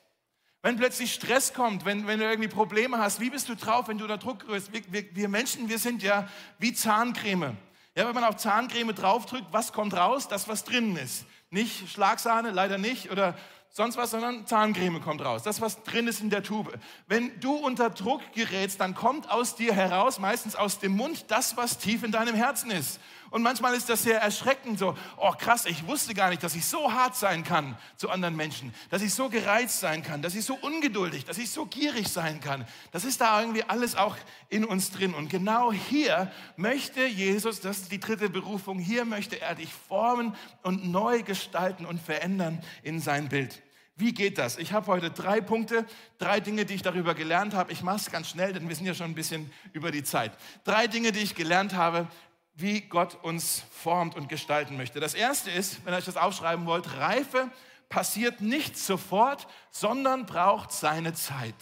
Wenn 0.65 0.79
plötzlich 0.79 1.13
Stress 1.13 1.53
kommt, 1.53 1.85
wenn, 1.85 2.07
wenn 2.07 2.19
du 2.19 2.25
irgendwie 2.25 2.49
Probleme 2.49 2.97
hast, 2.97 3.21
wie 3.21 3.29
bist 3.29 3.51
du 3.51 3.55
drauf, 3.55 3.87
wenn 3.87 3.99
du 3.99 4.05
unter 4.05 4.17
Druck 4.17 4.41
gerührst? 4.41 4.73
Wir, 4.73 4.81
wir, 4.89 5.05
wir, 5.15 5.29
Menschen, 5.29 5.69
wir 5.69 5.79
sind 5.79 6.03
ja 6.03 6.27
wie 6.59 6.73
Zahncreme. 6.73 7.59
Ja, 7.95 8.07
wenn 8.07 8.15
man 8.15 8.25
auf 8.25 8.37
Zahncreme 8.37 8.95
draufdrückt, 8.95 9.45
was 9.51 9.75
kommt 9.75 9.95
raus? 9.95 10.27
Das, 10.27 10.49
was 10.49 10.65
drinnen 10.65 10.97
ist. 10.97 11.27
Nicht 11.51 11.91
Schlagsahne, 11.91 12.51
leider 12.51 12.79
nicht, 12.79 13.11
oder 13.11 13.37
sonst 13.69 13.99
was, 13.99 14.13
sondern 14.13 14.47
Zahncreme 14.47 15.03
kommt 15.03 15.23
raus. 15.23 15.43
Das, 15.43 15.61
was 15.61 15.83
drin 15.83 16.09
ist 16.09 16.23
in 16.23 16.31
der 16.31 16.43
Tube. 16.43 16.73
Wenn 17.09 17.39
du 17.41 17.57
unter 17.57 17.91
Druck 17.91 18.23
gerätst, 18.33 18.81
dann 18.81 18.95
kommt 18.95 19.31
aus 19.31 19.57
dir 19.57 19.75
heraus, 19.75 20.19
meistens 20.19 20.57
aus 20.57 20.79
dem 20.79 20.97
Mund, 20.97 21.27
das, 21.29 21.59
was 21.59 21.77
tief 21.77 22.03
in 22.05 22.11
deinem 22.11 22.37
Herzen 22.37 22.71
ist. 22.71 23.01
Und 23.35 23.43
manchmal 23.43 23.75
ist 23.75 23.89
das 23.89 24.05
sehr 24.05 24.23
erschreckend, 24.23 24.79
so, 24.79 24.97
oh 25.17 25.33
krass, 25.33 25.67
ich 25.67 25.89
wusste 25.89 26.15
gar 26.15 26.31
nicht, 26.31 26.41
dass 26.45 26.55
ich 26.55 26.65
so 26.65 26.93
hart 26.93 27.17
sein 27.17 27.43
kann 27.43 27.77
zu 27.97 28.09
anderen 28.09 28.37
Menschen, 28.37 28.73
dass 28.91 29.03
ich 29.03 29.13
so 29.13 29.29
gereizt 29.29 29.81
sein 29.81 30.05
kann, 30.05 30.23
dass 30.23 30.37
ich 30.37 30.45
so 30.45 30.55
ungeduldig, 30.55 31.25
dass 31.25 31.39
ich 31.39 31.51
so 31.51 31.67
gierig 31.67 32.07
sein 32.07 32.41
kann. 32.41 32.65
Das 32.93 33.05
ist 33.05 33.21
da 33.21 33.41
irgendwie 33.41 33.65
alles 33.65 33.97
auch 33.97 34.17
in 34.51 34.65
uns 34.65 34.93
drin. 34.93 35.15
Und 35.15 35.31
genau 35.31 35.73
hier 35.73 36.31
möchte 36.55 37.05
Jesus, 37.07 37.59
das 37.59 37.79
ist 37.79 37.91
die 37.91 37.99
dritte 37.99 38.31
Berufung, 38.31 38.79
hier 38.79 39.05
möchte 39.05 39.41
er 39.41 39.57
dich 39.57 39.75
formen 39.89 40.37
und 40.63 40.89
neu 40.89 41.25
gestalten 41.25 41.87
und 41.87 42.01
verändern 42.01 42.63
in 42.85 43.01
sein 43.01 43.29
Bild. 43.29 43.65
Wie 43.97 44.15
geht 44.15 44.39
das? 44.39 44.59
Ich 44.59 44.73
habe 44.73 44.87
heute 44.87 45.11
drei 45.11 45.41
Punkte, 45.41 45.87
drei 46.19 46.39
Dinge, 46.39 46.67
die 46.67 46.75
ich 46.75 46.83
darüber 46.83 47.17
gelernt 47.17 47.53
habe. 47.53 47.73
Ich 47.73 47.83
mache 47.83 47.97
es 47.97 48.13
ganz 48.13 48.29
schnell, 48.29 48.53
denn 48.53 48.69
wir 48.69 48.77
sind 48.77 48.87
ja 48.87 48.95
schon 48.95 49.11
ein 49.11 49.15
bisschen 49.17 49.51
über 49.73 49.91
die 49.91 50.05
Zeit. 50.05 50.31
Drei 50.63 50.87
Dinge, 50.87 51.11
die 51.11 51.21
ich 51.21 51.35
gelernt 51.35 51.75
habe, 51.75 52.07
wie 52.55 52.83
Gott 52.83 53.23
uns 53.23 53.65
formt 53.73 54.15
und 54.15 54.29
gestalten 54.29 54.77
möchte. 54.77 55.01
Das 55.01 55.15
erste 55.15 55.51
ist, 55.51 55.85
wenn 55.85 55.93
ihr 55.93 55.99
euch 55.99 56.05
das 56.05 56.17
aufschreiben 56.17 56.67
wollt, 56.67 56.97
Reife 56.99 57.51
passiert 57.89 58.41
nicht 58.41 58.79
sofort, 58.79 59.47
sondern 59.71 60.27
braucht 60.27 60.73
seine 60.73 61.15
Zeit. 61.15 61.55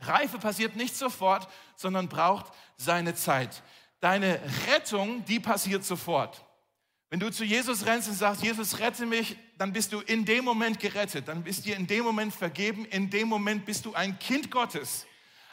Reife 0.00 0.38
passiert 0.38 0.76
nicht 0.76 0.96
sofort, 0.96 1.48
sondern 1.76 2.08
braucht 2.08 2.52
seine 2.76 3.14
Zeit. 3.14 3.62
Deine 4.00 4.40
Rettung, 4.68 5.24
die 5.24 5.40
passiert 5.40 5.84
sofort. 5.84 6.44
Wenn 7.10 7.20
du 7.20 7.30
zu 7.30 7.44
Jesus 7.44 7.86
rennst 7.86 8.08
und 8.08 8.14
sagst, 8.14 8.42
Jesus 8.42 8.78
rette 8.78 9.06
mich, 9.06 9.36
dann 9.56 9.72
bist 9.72 9.92
du 9.92 10.00
in 10.00 10.24
dem 10.24 10.44
Moment 10.44 10.78
gerettet, 10.78 11.26
dann 11.26 11.42
bist 11.42 11.64
dir 11.64 11.76
in 11.76 11.86
dem 11.86 12.04
Moment 12.04 12.34
vergeben, 12.34 12.84
in 12.84 13.10
dem 13.10 13.28
Moment 13.28 13.64
bist 13.64 13.86
du 13.86 13.94
ein 13.94 14.18
Kind 14.18 14.50
Gottes. 14.50 15.06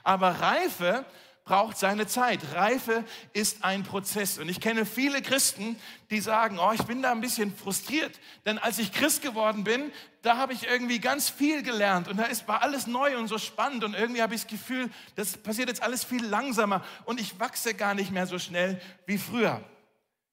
Aber 0.03 0.29
Reife 0.29 1.05
braucht 1.45 1.77
seine 1.77 2.07
Zeit. 2.07 2.39
Reife 2.53 3.03
ist 3.31 3.63
ein 3.63 3.83
Prozess. 3.83 4.39
Und 4.39 4.49
ich 4.49 4.59
kenne 4.59 4.85
viele 4.85 5.21
Christen, 5.21 5.79
die 6.09 6.19
sagen, 6.19 6.57
oh, 6.59 6.71
ich 6.73 6.81
bin 6.83 7.03
da 7.03 7.11
ein 7.11 7.21
bisschen 7.21 7.55
frustriert. 7.55 8.19
Denn 8.45 8.57
als 8.57 8.79
ich 8.79 8.91
Christ 8.91 9.21
geworden 9.21 9.63
bin, 9.63 9.91
da 10.23 10.37
habe 10.37 10.53
ich 10.53 10.67
irgendwie 10.67 10.99
ganz 10.99 11.29
viel 11.29 11.61
gelernt. 11.61 12.07
Und 12.07 12.17
da 12.17 12.23
ist, 12.23 12.47
war 12.47 12.63
alles 12.63 12.87
neu 12.87 13.15
und 13.17 13.27
so 13.27 13.37
spannend. 13.37 13.83
Und 13.83 13.93
irgendwie 13.93 14.23
habe 14.23 14.33
ich 14.33 14.41
das 14.41 14.49
Gefühl, 14.49 14.89
das 15.15 15.37
passiert 15.37 15.69
jetzt 15.69 15.83
alles 15.83 16.03
viel 16.03 16.25
langsamer. 16.25 16.83
Und 17.05 17.21
ich 17.21 17.39
wachse 17.39 17.75
gar 17.75 17.93
nicht 17.93 18.11
mehr 18.11 18.25
so 18.25 18.39
schnell 18.39 18.81
wie 19.05 19.19
früher. 19.19 19.63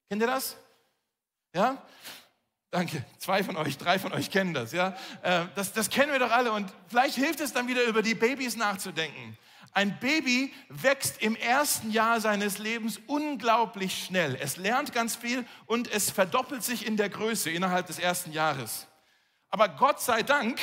Kennt 0.09 0.21
ihr 0.21 0.27
das? 0.27 0.57
Ja? 1.53 1.77
Danke. 2.71 3.05
Zwei 3.19 3.43
von 3.43 3.55
euch, 3.55 3.77
drei 3.77 3.99
von 3.99 4.13
euch 4.13 4.31
kennen 4.31 4.55
das. 4.55 4.71
Ja? 4.71 4.97
Äh, 5.21 5.45
das, 5.53 5.73
das 5.73 5.91
kennen 5.91 6.11
wir 6.11 6.17
doch 6.17 6.31
alle. 6.31 6.51
Und 6.51 6.73
vielleicht 6.87 7.15
hilft 7.15 7.39
es 7.39 7.53
dann 7.53 7.67
wieder 7.67 7.83
über 7.83 8.01
die 8.01 8.15
Babys 8.15 8.55
nachzudenken. 8.55 9.37
Ein 9.75 9.97
Baby 9.99 10.53
wächst 10.69 11.21
im 11.21 11.35
ersten 11.35 11.89
Jahr 11.89 12.21
seines 12.21 12.59
Lebens 12.59 12.99
unglaublich 13.07 14.05
schnell. 14.05 14.37
Es 14.39 14.57
lernt 14.57 14.93
ganz 14.93 15.15
viel 15.15 15.45
und 15.65 15.91
es 15.91 16.11
verdoppelt 16.11 16.63
sich 16.63 16.85
in 16.85 16.95
der 16.95 17.09
Größe 17.09 17.49
innerhalb 17.49 17.87
des 17.87 17.97
ersten 17.97 18.31
Jahres. 18.31 18.87
Aber 19.49 19.69
Gott 19.69 19.99
sei 19.99 20.21
Dank 20.21 20.59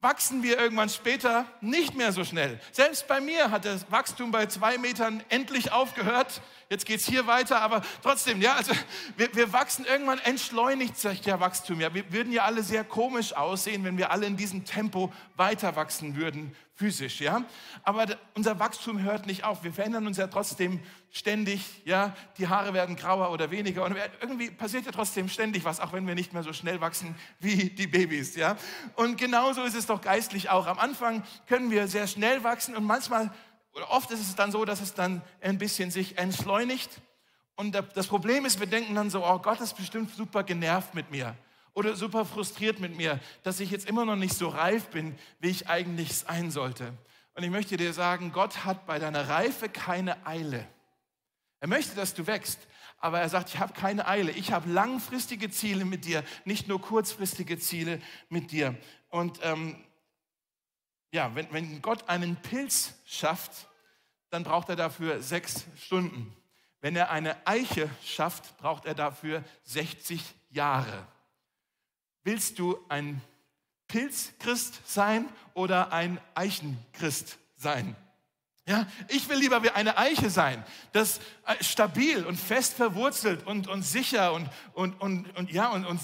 wachsen 0.00 0.42
wir 0.42 0.58
irgendwann 0.58 0.90
später 0.90 1.46
nicht 1.62 1.94
mehr 1.94 2.12
so 2.12 2.24
schnell. 2.24 2.60
Selbst 2.72 3.08
bei 3.08 3.20
mir 3.20 3.50
hat 3.50 3.64
das 3.64 3.90
Wachstum 3.90 4.30
bei 4.30 4.46
zwei 4.46 4.76
Metern 4.76 5.24
endlich 5.30 5.72
aufgehört. 5.72 6.42
Jetzt 6.70 6.86
geht 6.86 7.00
es 7.00 7.06
hier 7.06 7.26
weiter, 7.26 7.60
aber 7.60 7.82
trotzdem, 8.02 8.40
ja, 8.40 8.54
also 8.54 8.72
wir, 9.16 9.34
wir 9.34 9.52
wachsen 9.52 9.84
irgendwann 9.84 10.18
entschleunigt 10.18 10.98
sich 10.98 11.20
der 11.20 11.40
Wachstum. 11.40 11.80
Ja, 11.80 11.92
wir 11.94 12.12
würden 12.12 12.32
ja 12.32 12.44
alle 12.44 12.62
sehr 12.62 12.84
komisch 12.84 13.34
aussehen, 13.34 13.84
wenn 13.84 13.98
wir 13.98 14.10
alle 14.10 14.26
in 14.26 14.36
diesem 14.36 14.64
Tempo 14.64 15.12
weiter 15.36 15.76
wachsen 15.76 16.16
würden 16.16 16.54
physisch, 16.76 17.20
ja. 17.20 17.44
Aber 17.84 18.06
unser 18.34 18.58
Wachstum 18.58 19.02
hört 19.02 19.26
nicht 19.26 19.44
auf. 19.44 19.62
Wir 19.62 19.72
verändern 19.72 20.06
uns 20.06 20.16
ja 20.16 20.26
trotzdem 20.26 20.80
ständig, 21.10 21.82
ja. 21.84 22.16
Die 22.38 22.48
Haare 22.48 22.74
werden 22.74 22.96
grauer 22.96 23.30
oder 23.30 23.50
weniger 23.50 23.84
und 23.84 23.96
irgendwie 24.20 24.50
passiert 24.50 24.84
ja 24.84 24.92
trotzdem 24.92 25.28
ständig 25.28 25.64
was, 25.64 25.78
auch 25.78 25.92
wenn 25.92 26.06
wir 26.06 26.14
nicht 26.14 26.32
mehr 26.32 26.42
so 26.42 26.52
schnell 26.52 26.80
wachsen 26.80 27.14
wie 27.38 27.70
die 27.70 27.86
Babys, 27.86 28.34
ja. 28.34 28.56
Und 28.96 29.18
genauso 29.18 29.62
ist 29.62 29.76
es 29.76 29.86
doch 29.86 30.00
geistlich 30.00 30.50
auch. 30.50 30.66
Am 30.66 30.78
Anfang 30.78 31.22
können 31.46 31.70
wir 31.70 31.86
sehr 31.86 32.08
schnell 32.08 32.42
wachsen 32.42 32.74
und 32.74 32.84
manchmal 32.84 33.32
oder 33.74 33.90
oft 33.90 34.10
ist 34.10 34.20
es 34.20 34.34
dann 34.36 34.52
so, 34.52 34.64
dass 34.64 34.80
es 34.80 34.94
dann 34.94 35.22
ein 35.40 35.58
bisschen 35.58 35.90
sich 35.90 36.16
entschleunigt. 36.18 36.90
Und 37.56 37.74
das 37.94 38.06
Problem 38.06 38.44
ist, 38.44 38.60
wir 38.60 38.66
denken 38.66 38.94
dann 38.94 39.10
so, 39.10 39.24
oh 39.24 39.38
Gott 39.38 39.60
ist 39.60 39.76
bestimmt 39.76 40.14
super 40.14 40.42
genervt 40.42 40.94
mit 40.94 41.10
mir 41.10 41.36
oder 41.72 41.96
super 41.96 42.24
frustriert 42.24 42.80
mit 42.80 42.96
mir, 42.96 43.20
dass 43.42 43.60
ich 43.60 43.70
jetzt 43.70 43.88
immer 43.88 44.04
noch 44.04 44.16
nicht 44.16 44.34
so 44.34 44.48
reif 44.48 44.86
bin, 44.86 45.16
wie 45.40 45.50
ich 45.50 45.68
eigentlich 45.68 46.16
sein 46.16 46.50
sollte. 46.50 46.92
Und 47.34 47.42
ich 47.42 47.50
möchte 47.50 47.76
dir 47.76 47.92
sagen, 47.92 48.30
Gott 48.32 48.64
hat 48.64 48.86
bei 48.86 48.98
deiner 48.98 49.28
Reife 49.28 49.68
keine 49.68 50.24
Eile. 50.24 50.66
Er 51.60 51.68
möchte, 51.68 51.96
dass 51.96 52.14
du 52.14 52.26
wächst, 52.26 52.60
aber 52.98 53.20
er 53.20 53.28
sagt, 53.28 53.48
ich 53.50 53.58
habe 53.58 53.72
keine 53.72 54.06
Eile. 54.06 54.30
Ich 54.32 54.52
habe 54.52 54.70
langfristige 54.70 55.50
Ziele 55.50 55.84
mit 55.84 56.04
dir, 56.04 56.22
nicht 56.44 56.68
nur 56.68 56.80
kurzfristige 56.80 57.58
Ziele 57.58 58.00
mit 58.28 58.52
dir. 58.52 58.76
Und 59.10 59.40
ähm, 59.42 59.76
ja, 61.14 61.32
wenn, 61.36 61.50
wenn 61.52 61.80
Gott 61.80 62.08
einen 62.08 62.34
Pilz 62.34 62.92
schafft, 63.06 63.68
dann 64.30 64.42
braucht 64.42 64.68
er 64.68 64.74
dafür 64.74 65.22
sechs 65.22 65.64
Stunden. 65.76 66.34
Wenn 66.80 66.96
er 66.96 67.10
eine 67.10 67.46
Eiche 67.46 67.88
schafft, 68.02 68.58
braucht 68.58 68.84
er 68.84 68.94
dafür 68.94 69.44
60 69.62 70.20
Jahre. 70.50 71.06
Willst 72.24 72.58
du 72.58 72.76
ein 72.88 73.22
Pilzchrist 73.86 74.80
sein 74.90 75.28
oder 75.54 75.92
ein 75.92 76.18
Eichenchrist 76.34 77.38
sein? 77.54 77.94
Ja, 78.66 78.88
ich 79.06 79.28
will 79.28 79.38
lieber 79.38 79.62
wie 79.62 79.70
eine 79.70 79.96
Eiche 79.96 80.30
sein, 80.30 80.64
das 80.92 81.20
äh, 81.46 81.62
stabil 81.62 82.24
und 82.24 82.40
fest 82.40 82.74
verwurzelt 82.74 83.46
und, 83.46 83.68
und 83.68 83.82
sicher 83.82 84.32
und, 84.32 84.48
und, 84.72 85.00
und, 85.00 85.36
und, 85.36 85.52
ja, 85.52 85.68
und, 85.68 85.84
und 85.84 86.00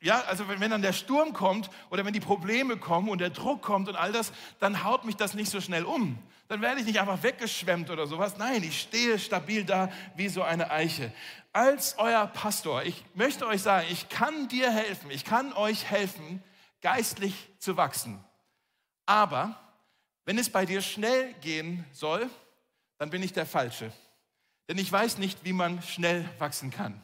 ja, 0.00 0.20
also 0.22 0.48
wenn, 0.48 0.60
wenn 0.60 0.70
dann 0.70 0.82
der 0.82 0.92
Sturm 0.92 1.32
kommt 1.32 1.70
oder 1.90 2.04
wenn 2.04 2.12
die 2.12 2.20
Probleme 2.20 2.76
kommen 2.76 3.08
und 3.08 3.20
der 3.20 3.30
Druck 3.30 3.62
kommt 3.62 3.88
und 3.88 3.96
all 3.96 4.12
das, 4.12 4.32
dann 4.60 4.84
haut 4.84 5.04
mich 5.04 5.16
das 5.16 5.34
nicht 5.34 5.50
so 5.50 5.60
schnell 5.60 5.84
um. 5.84 6.18
Dann 6.48 6.60
werde 6.60 6.80
ich 6.80 6.86
nicht 6.86 7.00
einfach 7.00 7.22
weggeschwemmt 7.22 7.90
oder 7.90 8.06
sowas. 8.06 8.36
Nein, 8.38 8.62
ich 8.62 8.80
stehe 8.80 9.18
stabil 9.18 9.64
da 9.64 9.90
wie 10.14 10.28
so 10.28 10.42
eine 10.42 10.70
Eiche 10.70 11.12
als 11.56 11.96
euer 11.96 12.26
Pastor, 12.26 12.82
ich 12.84 13.02
möchte 13.14 13.46
euch 13.46 13.62
sagen, 13.62 13.86
ich 13.90 14.10
kann 14.10 14.46
dir 14.48 14.70
helfen, 14.70 15.10
ich 15.10 15.24
kann 15.24 15.54
euch 15.54 15.90
helfen, 15.90 16.42
geistlich 16.82 17.48
zu 17.58 17.78
wachsen. 17.78 18.22
Aber 19.06 19.58
wenn 20.26 20.36
es 20.36 20.50
bei 20.50 20.66
dir 20.66 20.82
schnell 20.82 21.32
gehen 21.40 21.86
soll, 21.92 22.28
dann 22.98 23.08
bin 23.08 23.22
ich 23.22 23.32
der 23.32 23.46
Falsche. 23.46 23.90
Denn 24.68 24.76
ich 24.76 24.92
weiß 24.92 25.16
nicht, 25.16 25.44
wie 25.44 25.54
man 25.54 25.80
schnell 25.80 26.28
wachsen 26.38 26.70
kann. 26.70 27.00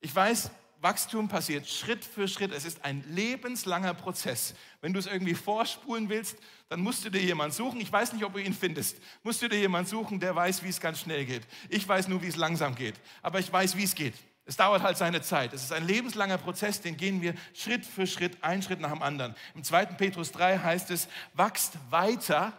Ich 0.00 0.12
weiß, 0.12 0.50
Wachstum 0.82 1.28
passiert 1.28 1.68
Schritt 1.68 2.04
für 2.04 2.26
Schritt. 2.26 2.52
Es 2.52 2.64
ist 2.64 2.84
ein 2.84 3.04
lebenslanger 3.08 3.94
Prozess. 3.94 4.54
Wenn 4.80 4.92
du 4.92 4.98
es 4.98 5.06
irgendwie 5.06 5.34
vorspulen 5.34 6.08
willst, 6.08 6.36
dann 6.68 6.80
musst 6.80 7.04
du 7.04 7.10
dir 7.10 7.22
jemanden 7.22 7.54
suchen. 7.54 7.80
Ich 7.80 7.92
weiß 7.92 8.12
nicht, 8.12 8.24
ob 8.24 8.32
du 8.32 8.40
ihn 8.40 8.52
findest. 8.52 8.96
Musst 9.22 9.40
du 9.42 9.48
dir 9.48 9.60
jemanden 9.60 9.88
suchen, 9.88 10.18
der 10.18 10.34
weiß, 10.34 10.64
wie 10.64 10.68
es 10.68 10.80
ganz 10.80 11.00
schnell 11.00 11.24
geht. 11.24 11.42
Ich 11.68 11.86
weiß 11.86 12.08
nur, 12.08 12.20
wie 12.22 12.26
es 12.26 12.36
langsam 12.36 12.74
geht. 12.74 12.96
Aber 13.22 13.38
ich 13.38 13.52
weiß, 13.52 13.76
wie 13.76 13.84
es 13.84 13.94
geht. 13.94 14.14
Es 14.44 14.56
dauert 14.56 14.82
halt 14.82 14.96
seine 14.96 15.22
Zeit. 15.22 15.52
Es 15.52 15.62
ist 15.62 15.72
ein 15.72 15.86
lebenslanger 15.86 16.38
Prozess, 16.38 16.80
den 16.80 16.96
gehen 16.96 17.22
wir 17.22 17.34
Schritt 17.54 17.86
für 17.86 18.08
Schritt, 18.08 18.42
einen 18.42 18.62
Schritt 18.62 18.80
nach 18.80 18.90
dem 18.90 19.02
anderen. 19.02 19.36
Im 19.54 19.62
2. 19.62 19.86
Petrus 19.86 20.32
3 20.32 20.58
heißt 20.58 20.90
es, 20.90 21.06
wachst 21.34 21.74
weiter, 21.90 22.52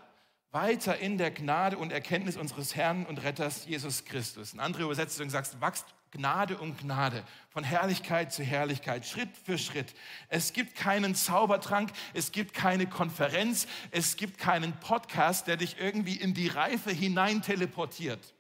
weiter 0.51 0.98
in 0.98 1.18
der 1.18 1.32
Gnade 1.32 1.77
und 1.77 1.92
Erkenntnis 1.92 2.38
unseres 2.38 2.74
Herrn 2.74 3.06
und 3.06 3.22
Retters 3.24 3.65
Jesus 3.65 4.06
Christus. 4.06 4.53
Eine 4.53 4.62
andere 4.62 4.84
Übersetzung 4.84 5.30
sagt, 5.30 5.60
wachst 5.60 5.86
Gnade 6.13 6.58
um 6.60 6.77
Gnade, 6.77 7.24
von 7.50 7.63
Herrlichkeit 7.63 8.32
zu 8.32 8.43
Herrlichkeit, 8.43 9.05
Schritt 9.05 9.29
für 9.43 9.58
Schritt. 9.58 9.93
Es 10.29 10.53
gibt 10.53 10.75
keinen 10.75 11.15
Zaubertrank, 11.15 11.91
es 12.13 12.32
gibt 12.32 12.53
keine 12.53 12.86
Konferenz, 12.86 13.67
es 13.89 14.15
gibt 14.15 14.38
keinen 14.38 14.74
Podcast, 14.79 15.48
der 15.48 15.58
dich 15.58 15.77
irgendwie 15.79 16.15
in 16.15 16.36
die 16.36 16.48
Reife 16.48 16.91
hinein 16.91 17.41
teleportiert. 17.41 18.36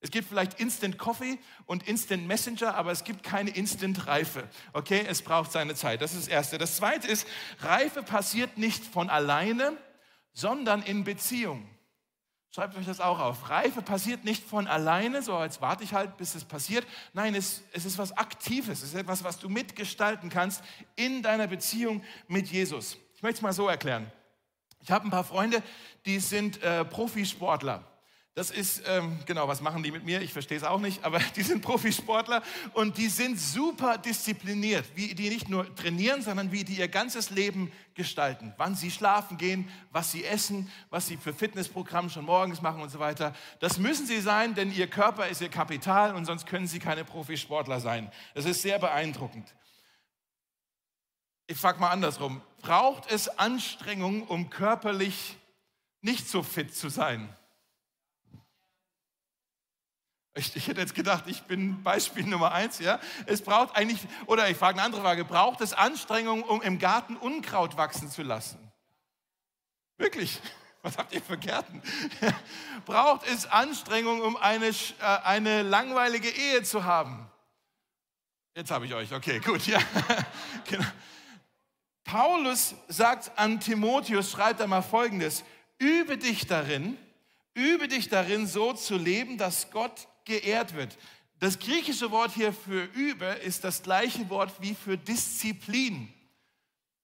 Es 0.00 0.10
gibt 0.10 0.28
vielleicht 0.28 0.60
Instant 0.60 0.98
Coffee 0.98 1.38
und 1.64 1.88
Instant 1.88 2.26
Messenger, 2.26 2.74
aber 2.74 2.92
es 2.92 3.04
gibt 3.04 3.22
keine 3.22 3.50
Instant 3.50 4.06
Reife. 4.06 4.46
Okay, 4.74 5.04
es 5.08 5.22
braucht 5.22 5.52
seine 5.52 5.74
Zeit. 5.74 6.02
Das 6.02 6.12
ist 6.12 6.26
das 6.26 6.28
Erste. 6.28 6.58
Das 6.58 6.76
Zweite 6.76 7.08
ist, 7.08 7.26
Reife 7.60 8.02
passiert 8.02 8.58
nicht 8.58 8.84
von 8.84 9.08
alleine, 9.08 9.76
sondern 10.32 10.82
in 10.82 11.04
Beziehung. 11.04 11.66
Schreibt 12.52 12.76
euch 12.76 12.86
das 12.86 13.00
auch 13.00 13.20
auf. 13.20 13.48
Reife 13.48 13.80
passiert 13.80 14.24
nicht 14.24 14.44
von 14.44 14.66
alleine, 14.66 15.22
so 15.22 15.34
als 15.34 15.60
warte 15.60 15.84
ich 15.84 15.94
halt, 15.94 16.16
bis 16.16 16.34
es 16.34 16.44
passiert. 16.44 16.84
Nein, 17.12 17.36
es, 17.36 17.62
es 17.72 17.84
ist 17.84 17.96
was 17.96 18.10
Aktives. 18.16 18.82
Es 18.82 18.88
ist 18.90 18.94
etwas, 18.96 19.22
was 19.22 19.38
du 19.38 19.48
mitgestalten 19.48 20.30
kannst 20.30 20.64
in 20.96 21.22
deiner 21.22 21.46
Beziehung 21.46 22.02
mit 22.26 22.48
Jesus. 22.48 22.96
Ich 23.14 23.22
möchte 23.22 23.36
es 23.36 23.42
mal 23.42 23.52
so 23.52 23.68
erklären. 23.68 24.10
Ich 24.80 24.90
habe 24.90 25.04
ein 25.04 25.10
paar 25.10 25.24
Freunde, 25.24 25.62
die 26.06 26.18
sind 26.18 26.60
äh, 26.62 26.84
Profisportler. 26.84 27.84
Das 28.34 28.52
ist, 28.52 28.84
ähm, 28.86 29.18
genau, 29.26 29.48
was 29.48 29.60
machen 29.60 29.82
die 29.82 29.90
mit 29.90 30.04
mir? 30.04 30.22
Ich 30.22 30.32
verstehe 30.32 30.56
es 30.56 30.62
auch 30.62 30.78
nicht, 30.78 31.04
aber 31.04 31.18
die 31.36 31.42
sind 31.42 31.62
Profisportler 31.62 32.42
und 32.74 32.96
die 32.96 33.08
sind 33.08 33.40
super 33.40 33.98
diszipliniert, 33.98 34.84
wie 34.94 35.14
die 35.14 35.30
nicht 35.30 35.48
nur 35.48 35.74
trainieren, 35.74 36.22
sondern 36.22 36.52
wie 36.52 36.62
die 36.62 36.74
ihr 36.74 36.86
ganzes 36.86 37.30
Leben 37.30 37.72
gestalten. 37.94 38.54
Wann 38.56 38.76
sie 38.76 38.92
schlafen 38.92 39.36
gehen, 39.36 39.68
was 39.90 40.12
sie 40.12 40.24
essen, 40.24 40.70
was 40.90 41.08
sie 41.08 41.16
für 41.16 41.34
Fitnessprogramm 41.34 42.08
schon 42.08 42.24
morgens 42.24 42.62
machen 42.62 42.80
und 42.80 42.88
so 42.90 43.00
weiter. 43.00 43.34
Das 43.58 43.78
müssen 43.78 44.06
sie 44.06 44.20
sein, 44.20 44.54
denn 44.54 44.72
ihr 44.72 44.86
Körper 44.86 45.26
ist 45.26 45.40
ihr 45.40 45.48
Kapital 45.48 46.14
und 46.14 46.24
sonst 46.24 46.46
können 46.46 46.68
sie 46.68 46.78
keine 46.78 47.04
Profisportler 47.04 47.80
sein. 47.80 48.12
Das 48.34 48.44
ist 48.44 48.62
sehr 48.62 48.78
beeindruckend. 48.78 49.52
Ich 51.48 51.58
frage 51.58 51.80
mal 51.80 51.90
andersrum. 51.90 52.42
Braucht 52.62 53.10
es 53.10 53.28
Anstrengung, 53.28 54.22
um 54.22 54.50
körperlich 54.50 55.36
nicht 56.00 56.28
so 56.28 56.44
fit 56.44 56.72
zu 56.76 56.88
sein? 56.88 57.28
Ich, 60.34 60.54
ich, 60.54 60.68
hätte 60.68 60.80
jetzt 60.80 60.94
gedacht, 60.94 61.24
ich 61.26 61.42
bin 61.42 61.82
Beispiel 61.82 62.24
Nummer 62.24 62.52
eins. 62.52 62.78
Ja? 62.78 63.00
Es 63.26 63.42
braucht 63.42 63.76
eigentlich, 63.76 64.00
oder 64.26 64.48
ich 64.48 64.56
frage 64.56 64.78
eine 64.78 64.84
andere 64.84 65.02
Frage, 65.02 65.24
braucht 65.24 65.60
es 65.60 65.72
Anstrengung, 65.72 66.42
um 66.42 66.62
im 66.62 66.78
Garten 66.78 67.16
Unkraut 67.16 67.76
wachsen 67.76 68.10
zu 68.10 68.22
lassen? 68.22 68.58
Wirklich? 69.98 70.40
Was 70.82 70.96
habt 70.96 71.12
ihr 71.12 71.20
für 71.20 71.36
Gärten? 71.36 71.82
braucht 72.86 73.26
es 73.26 73.44
Anstrengung, 73.46 74.22
um 74.22 74.36
eine, 74.36 74.68
äh, 74.68 74.72
eine 75.24 75.62
langweilige 75.62 76.30
Ehe 76.30 76.62
zu 76.62 76.84
haben? 76.84 77.28
Jetzt 78.54 78.70
habe 78.70 78.86
ich 78.86 78.94
euch, 78.94 79.12
okay, 79.12 79.40
gut, 79.40 79.66
ja. 79.66 79.80
genau. 80.64 80.86
Paulus 82.04 82.74
sagt 82.88 83.36
an 83.36 83.60
Timotheus, 83.60 84.30
schreibt 84.30 84.60
einmal 84.60 84.82
folgendes, 84.82 85.44
übe 85.78 86.16
dich 86.16 86.46
darin, 86.46 86.96
übe 87.54 87.88
dich 87.88 88.08
darin, 88.08 88.46
so 88.46 88.72
zu 88.72 88.96
leben, 88.96 89.38
dass 89.38 89.70
Gott 89.70 90.08
geehrt 90.24 90.74
wird. 90.74 90.96
Das 91.40 91.58
griechische 91.58 92.10
Wort 92.10 92.32
hier 92.34 92.52
für 92.52 92.84
übe 92.94 93.24
ist 93.24 93.64
das 93.64 93.82
gleiche 93.82 94.28
Wort 94.28 94.52
wie 94.60 94.74
für 94.74 94.98
Disziplin. 94.98 96.12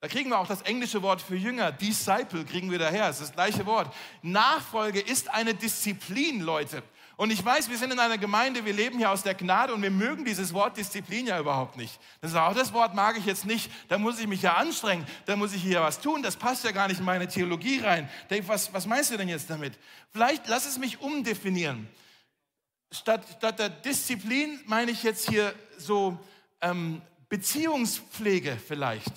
Da 0.01 0.09
kriegen 0.09 0.29
wir 0.29 0.39
auch 0.39 0.47
das 0.47 0.61
englische 0.63 1.01
Wort 1.03 1.23
für 1.23 1.37
Jünger, 1.37 1.73
Disciple 1.73 2.45
kriegen 2.45 2.71
wir 2.71 2.79
daher, 2.79 3.09
das 3.09 3.21
ist 3.21 3.29
das 3.29 3.33
gleiche 3.33 3.65
Wort. 3.65 3.95
Nachfolge 4.21 5.01
ist 5.01 5.31
eine 5.31 5.55
Disziplin, 5.55 6.43
Leute. 6.43 6.83
Und 7.17 7.31
ich 7.31 7.43
weiß, 7.43 7.71
wir 7.71 7.79
sind 7.79 7.95
in 7.95 7.99
einer 7.99 8.19
Gemeinde, 8.19 8.67
wir 8.67 8.75
leben 8.75 8.99
hier 8.99 9.11
aus 9.11 9.23
der 9.23 9.33
Gnade 9.33 9.73
und 9.73 9.81
wir 9.81 9.91
mögen 9.91 10.27
dieses 10.27 10.53
Wort 10.53 10.77
Disziplin 10.77 11.27
ja 11.27 11.41
überhaupt 11.41 11.79
nicht. 11.79 11.99
Das 12.21 12.33
ist 12.33 12.37
auch 12.37 12.53
das 12.53 12.75
Wort 12.75 12.95
mag 12.95 13.17
ich 13.17 13.25
jetzt 13.25 13.47
nicht. 13.47 13.71
Da 13.89 13.97
muss 13.97 14.21
ich 14.21 14.27
mich 14.27 14.43
ja 14.43 14.57
anstrengen, 14.57 15.07
da 15.25 15.35
muss 15.35 15.55
ich 15.55 15.63
hier 15.63 15.81
was 15.81 15.99
tun. 15.99 16.23
Das 16.23 16.37
passt 16.37 16.63
ja 16.65 16.73
gar 16.73 16.89
nicht 16.89 17.01
in 17.01 17.07
meine 17.07 17.27
Theologie 17.27 17.81
rein. 17.81 18.11
Dave, 18.29 18.47
was, 18.49 18.71
was 18.75 18.85
meinst 18.85 19.13
du 19.13 19.17
denn 19.17 19.31
jetzt 19.31 19.49
damit? 19.49 19.79
Vielleicht 20.13 20.47
lass 20.47 20.67
es 20.67 20.77
mich 20.77 21.01
umdefinieren 21.01 21.89
statt, 22.91 23.23
statt 23.37 23.59
der 23.59 23.69
Disziplin 23.69 24.61
meine 24.67 24.91
ich 24.91 25.03
jetzt 25.03 25.29
hier 25.29 25.55
so 25.79 26.19
ähm, 26.61 27.03
Beziehungspflege 27.29 28.57
vielleicht. 28.57 29.13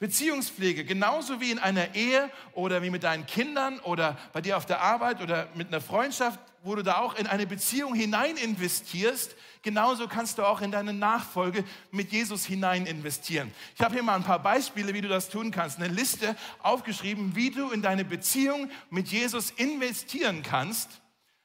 Beziehungspflege, 0.00 0.84
genauso 0.84 1.40
wie 1.40 1.50
in 1.50 1.58
einer 1.58 1.94
Ehe 1.94 2.28
oder 2.52 2.82
wie 2.82 2.90
mit 2.90 3.04
deinen 3.04 3.26
Kindern 3.26 3.78
oder 3.80 4.18
bei 4.32 4.40
dir 4.40 4.56
auf 4.56 4.66
der 4.66 4.80
Arbeit 4.80 5.22
oder 5.22 5.48
mit 5.54 5.68
einer 5.68 5.80
Freundschaft, 5.80 6.38
wo 6.62 6.74
du 6.74 6.82
da 6.82 6.98
auch 6.98 7.14
in 7.14 7.26
eine 7.26 7.46
Beziehung 7.46 7.94
hinein 7.94 8.36
investierst, 8.36 9.36
genauso 9.62 10.08
kannst 10.08 10.38
du 10.38 10.42
auch 10.42 10.60
in 10.60 10.72
deine 10.72 10.92
Nachfolge 10.92 11.64
mit 11.90 12.10
Jesus 12.10 12.44
hinein 12.44 12.86
investieren. 12.86 13.52
Ich 13.76 13.82
habe 13.82 13.94
hier 13.94 14.02
mal 14.02 14.16
ein 14.16 14.24
paar 14.24 14.42
Beispiele, 14.42 14.92
wie 14.94 15.00
du 15.00 15.08
das 15.08 15.28
tun 15.30 15.50
kannst. 15.50 15.78
Eine 15.78 15.88
Liste 15.88 16.36
aufgeschrieben, 16.62 17.36
wie 17.36 17.50
du 17.50 17.70
in 17.70 17.80
deine 17.80 18.04
Beziehung 18.04 18.70
mit 18.90 19.08
Jesus 19.08 19.52
investieren 19.52 20.42
kannst 20.42 21.00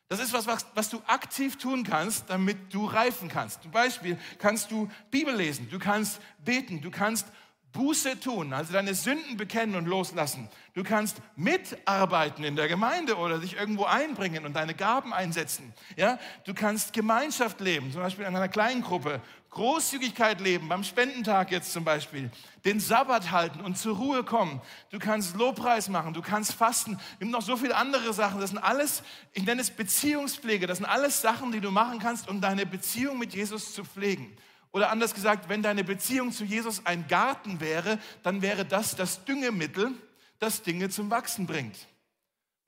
das 0.09 0.19
ist 0.19 0.33
was, 0.33 0.47
was, 0.47 0.65
was, 0.73 0.89
du 0.89 0.99
aktiv 1.05 1.57
tun 1.57 1.83
kannst, 1.83 2.29
damit 2.29 2.73
du 2.73 2.85
reifen 2.85 3.29
kannst. 3.29 3.61
Zum 3.61 3.71
Beispiel 3.71 4.17
kannst 4.39 4.71
du 4.71 4.89
Bibel 5.11 5.35
lesen, 5.35 5.69
du 5.69 5.77
kannst 5.77 6.19
beten, 6.43 6.81
du 6.81 6.89
kannst 6.89 7.27
Buße 7.71 8.19
tun, 8.19 8.53
also 8.53 8.73
deine 8.73 8.95
Sünden 8.95 9.37
bekennen 9.37 9.75
und 9.75 9.85
loslassen. 9.85 10.49
Du 10.73 10.83
kannst 10.83 11.17
mitarbeiten 11.35 12.43
in 12.43 12.55
der 12.55 12.67
Gemeinde 12.67 13.15
oder 13.17 13.37
dich 13.37 13.57
irgendwo 13.57 13.83
einbringen 13.83 14.45
und 14.45 14.55
deine 14.55 14.73
Gaben 14.73 15.13
einsetzen. 15.13 15.73
Ja? 15.95 16.19
Du 16.45 16.53
kannst 16.53 16.93
Gemeinschaft 16.93 17.59
leben, 17.61 17.91
zum 17.91 18.01
Beispiel 18.01 18.25
in 18.25 18.35
einer 18.35 18.47
kleinen 18.47 18.81
Gruppe 18.81 19.21
Großzügigkeit 19.49 20.41
leben, 20.41 20.69
beim 20.69 20.83
Spendentag 20.83 21.51
jetzt 21.51 21.73
zum 21.73 21.83
Beispiel, 21.83 22.29
den 22.65 22.79
Sabbat 22.79 23.31
halten 23.31 23.61
und 23.61 23.77
zur 23.77 23.97
Ruhe 23.97 24.23
kommen. 24.23 24.61
Du 24.91 24.99
kannst 24.99 25.35
Lobpreis 25.35 25.89
machen, 25.89 26.13
du 26.13 26.21
kannst 26.21 26.53
fasten. 26.53 26.99
Gibt 27.19 27.31
noch 27.31 27.41
so 27.41 27.57
viele 27.57 27.75
andere 27.75 28.13
Sachen. 28.13 28.39
Das 28.39 28.51
sind 28.51 28.59
alles, 28.59 29.01
ich 29.33 29.43
nenne 29.43 29.61
es 29.61 29.71
Beziehungspflege. 29.71 30.67
Das 30.67 30.77
sind 30.77 30.85
alles 30.85 31.21
Sachen, 31.21 31.51
die 31.51 31.61
du 31.61 31.71
machen 31.71 31.99
kannst, 31.99 32.29
um 32.29 32.41
deine 32.41 32.65
Beziehung 32.65 33.17
mit 33.17 33.33
Jesus 33.33 33.73
zu 33.73 33.83
pflegen. 33.83 34.37
Oder 34.71 34.91
anders 34.91 35.13
gesagt, 35.13 35.49
wenn 35.49 35.63
deine 35.63 35.83
Beziehung 35.83 36.31
zu 36.31 36.43
Jesus 36.43 36.85
ein 36.85 37.07
Garten 37.07 37.59
wäre, 37.59 37.99
dann 38.23 38.41
wäre 38.41 38.65
das 38.65 38.95
das 38.95 39.25
Düngemittel, 39.25 39.93
das 40.37 40.61
Dinge 40.61 40.89
zum 40.89 41.09
Wachsen 41.09 41.47
bringt. 41.47 41.87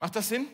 Macht 0.00 0.16
das 0.16 0.28
Sinn? 0.28 0.48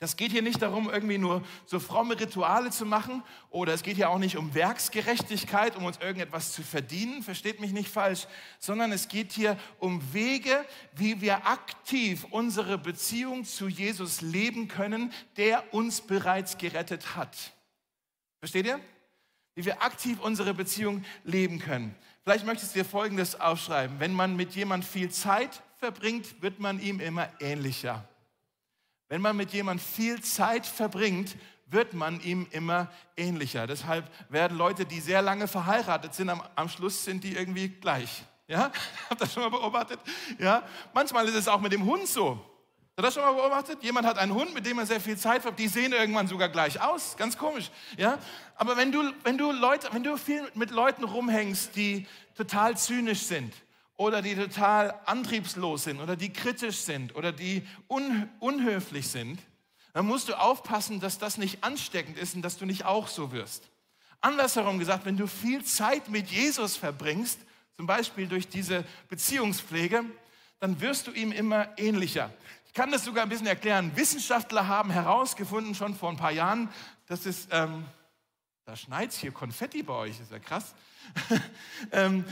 Das 0.00 0.16
geht 0.16 0.32
hier 0.32 0.40
nicht 0.40 0.62
darum, 0.62 0.88
irgendwie 0.88 1.18
nur 1.18 1.42
so 1.66 1.78
fromme 1.78 2.18
Rituale 2.18 2.70
zu 2.70 2.86
machen 2.86 3.22
oder 3.50 3.74
es 3.74 3.82
geht 3.82 3.96
hier 3.96 4.08
auch 4.08 4.18
nicht 4.18 4.38
um 4.38 4.54
Werksgerechtigkeit, 4.54 5.76
um 5.76 5.84
uns 5.84 5.98
irgendetwas 5.98 6.54
zu 6.54 6.62
verdienen, 6.62 7.22
versteht 7.22 7.60
mich 7.60 7.72
nicht 7.72 7.90
falsch, 7.90 8.26
sondern 8.58 8.92
es 8.92 9.08
geht 9.08 9.30
hier 9.30 9.58
um 9.78 10.14
Wege, 10.14 10.64
wie 10.94 11.20
wir 11.20 11.46
aktiv 11.46 12.26
unsere 12.30 12.78
Beziehung 12.78 13.44
zu 13.44 13.68
Jesus 13.68 14.22
leben 14.22 14.68
können, 14.68 15.12
der 15.36 15.74
uns 15.74 16.00
bereits 16.00 16.56
gerettet 16.56 17.14
hat. 17.14 17.36
Versteht 18.38 18.64
ihr? 18.64 18.80
Wie 19.60 19.66
wir 19.66 19.82
aktiv 19.82 20.18
unsere 20.20 20.54
Beziehung 20.54 21.04
leben 21.22 21.58
können. 21.58 21.94
Vielleicht 22.24 22.46
möchtest 22.46 22.74
du 22.74 22.78
dir 22.78 22.84
Folgendes 22.86 23.38
aufschreiben. 23.38 24.00
Wenn 24.00 24.14
man 24.14 24.34
mit 24.34 24.54
jemand 24.54 24.86
viel 24.86 25.10
Zeit 25.10 25.60
verbringt, 25.76 26.40
wird 26.40 26.60
man 26.60 26.80
ihm 26.80 26.98
immer 26.98 27.28
ähnlicher. 27.40 28.08
Wenn 29.10 29.20
man 29.20 29.36
mit 29.36 29.52
jemand 29.52 29.82
viel 29.82 30.22
Zeit 30.22 30.64
verbringt, 30.64 31.36
wird 31.66 31.92
man 31.92 32.22
ihm 32.22 32.46
immer 32.52 32.90
ähnlicher. 33.18 33.66
Deshalb 33.66 34.10
werden 34.30 34.56
Leute, 34.56 34.86
die 34.86 34.98
sehr 34.98 35.20
lange 35.20 35.46
verheiratet 35.46 36.14
sind, 36.14 36.30
am, 36.30 36.42
am 36.56 36.70
Schluss 36.70 37.04
sind 37.04 37.22
die 37.22 37.36
irgendwie 37.36 37.68
gleich. 37.68 38.24
Ja? 38.48 38.72
Habt 39.10 39.20
ihr 39.20 39.26
das 39.26 39.34
schon 39.34 39.42
mal 39.42 39.50
beobachtet? 39.50 40.00
Ja? 40.38 40.62
Manchmal 40.94 41.28
ist 41.28 41.34
es 41.34 41.48
auch 41.48 41.60
mit 41.60 41.72
dem 41.72 41.84
Hund 41.84 42.08
so. 42.08 42.40
Ihr 43.00 43.02
das 43.04 43.14
schon 43.14 43.22
mal 43.22 43.32
beobachtet? 43.32 43.82
Jemand 43.82 44.06
hat 44.06 44.18
einen 44.18 44.34
Hund, 44.34 44.52
mit 44.52 44.66
dem 44.66 44.78
er 44.78 44.84
sehr 44.84 45.00
viel 45.00 45.16
Zeit 45.16 45.40
verbringt. 45.40 45.58
Die 45.60 45.80
sehen 45.80 45.94
irgendwann 45.94 46.28
sogar 46.28 46.50
gleich 46.50 46.82
aus. 46.82 47.16
Ganz 47.16 47.38
komisch. 47.38 47.70
Ja? 47.96 48.18
Aber 48.56 48.76
wenn 48.76 48.92
du, 48.92 49.02
wenn, 49.24 49.38
du 49.38 49.52
Leute, 49.52 49.88
wenn 49.92 50.02
du 50.02 50.18
viel 50.18 50.46
mit 50.52 50.70
Leuten 50.70 51.04
rumhängst, 51.04 51.74
die 51.76 52.06
total 52.36 52.76
zynisch 52.76 53.22
sind, 53.22 53.54
oder 53.96 54.20
die 54.20 54.34
total 54.34 54.94
antriebslos 55.06 55.84
sind 55.84 56.00
oder 56.00 56.16
die 56.16 56.32
kritisch 56.32 56.78
sind 56.78 57.14
oder 57.16 57.32
die 57.32 57.66
un 57.88 58.28
unhöflich 58.38 59.08
sind, 59.08 59.38
dann 59.94 60.06
musst 60.06 60.28
du 60.28 60.38
aufpassen, 60.38 61.00
dass 61.00 61.18
das 61.18 61.38
nicht 61.38 61.64
ansteckend 61.64 62.18
ist 62.18 62.34
und 62.34 62.42
dass 62.42 62.58
du 62.58 62.66
nicht 62.66 62.84
auch 62.84 63.08
so 63.08 63.32
wirst. 63.32 63.70
Andersherum 64.20 64.78
gesagt, 64.78 65.06
wenn 65.06 65.16
du 65.16 65.26
viel 65.26 65.64
Zeit 65.64 66.08
mit 66.08 66.30
Jesus 66.30 66.76
verbringst, 66.76 67.40
zum 67.76 67.86
Beispiel 67.86 68.26
durch 68.26 68.48
diese 68.48 68.84
Beziehungspflege, 69.08 70.04
dann 70.60 70.80
wirst 70.80 71.06
du 71.06 71.12
ihm 71.12 71.32
immer 71.32 71.68
ähnlicher. 71.78 72.30
Ich 72.70 72.74
kann 72.74 72.92
das 72.92 73.04
sogar 73.04 73.24
ein 73.24 73.28
bisschen 73.28 73.48
erklären. 73.48 73.90
Wissenschaftler 73.96 74.68
haben 74.68 74.90
herausgefunden, 74.90 75.74
schon 75.74 75.96
vor 75.96 76.08
ein 76.08 76.16
paar 76.16 76.30
Jahren, 76.30 76.68
dass 77.08 77.26
es, 77.26 77.48
ähm, 77.50 77.84
da 78.64 78.76
schneit 78.76 79.12
hier 79.12 79.32
Konfetti 79.32 79.82
bei 79.82 79.94
euch, 79.94 80.20
ist 80.20 80.30
ja 80.30 80.38
krass. 80.38 80.72
ähm, 81.90 82.24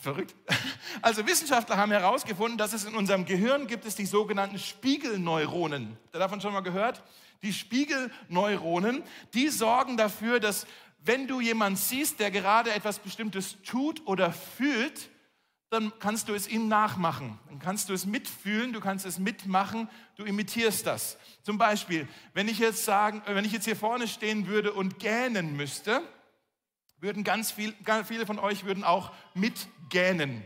Verrückt. 0.00 0.34
Also 1.02 1.26
Wissenschaftler 1.26 1.76
haben 1.76 1.92
herausgefunden, 1.92 2.56
dass 2.56 2.72
es 2.72 2.86
in 2.86 2.94
unserem 2.94 3.26
Gehirn 3.26 3.66
gibt 3.66 3.84
es 3.84 3.96
die 3.96 4.06
sogenannten 4.06 4.58
Spiegelneuronen. 4.58 5.98
Habt 6.04 6.14
ihr 6.14 6.20
davon 6.20 6.40
schon 6.40 6.54
mal 6.54 6.62
gehört? 6.62 7.02
Die 7.42 7.52
Spiegelneuronen, 7.52 9.02
die 9.34 9.48
sorgen 9.48 9.98
dafür, 9.98 10.40
dass 10.40 10.66
wenn 11.00 11.28
du 11.28 11.42
jemanden 11.42 11.76
siehst, 11.76 12.18
der 12.18 12.30
gerade 12.30 12.72
etwas 12.72 12.98
Bestimmtes 12.98 13.58
tut 13.62 14.06
oder 14.06 14.32
fühlt, 14.32 15.10
dann 15.76 15.92
kannst 15.98 16.30
du 16.30 16.34
es 16.34 16.48
ihm 16.48 16.68
nachmachen. 16.68 17.38
Dann 17.48 17.58
kannst 17.58 17.90
du 17.90 17.92
es 17.92 18.06
mitfühlen, 18.06 18.72
du 18.72 18.80
kannst 18.80 19.04
es 19.04 19.18
mitmachen, 19.18 19.90
du 20.16 20.24
imitierst 20.24 20.86
das. 20.86 21.18
Zum 21.42 21.58
Beispiel, 21.58 22.08
wenn 22.32 22.48
ich 22.48 22.58
jetzt 22.58 22.86
sagen, 22.86 23.22
wenn 23.26 23.44
ich 23.44 23.52
jetzt 23.52 23.66
hier 23.66 23.76
vorne 23.76 24.08
stehen 24.08 24.46
würde 24.46 24.72
und 24.72 24.98
gähnen 24.98 25.54
müsste, 25.54 26.00
würden 26.98 27.24
ganz, 27.24 27.50
viel, 27.50 27.74
ganz 27.84 28.08
viele 28.08 28.24
von 28.24 28.38
euch 28.38 28.64
würden 28.64 28.84
auch 28.84 29.12
mitgähnen. 29.34 30.42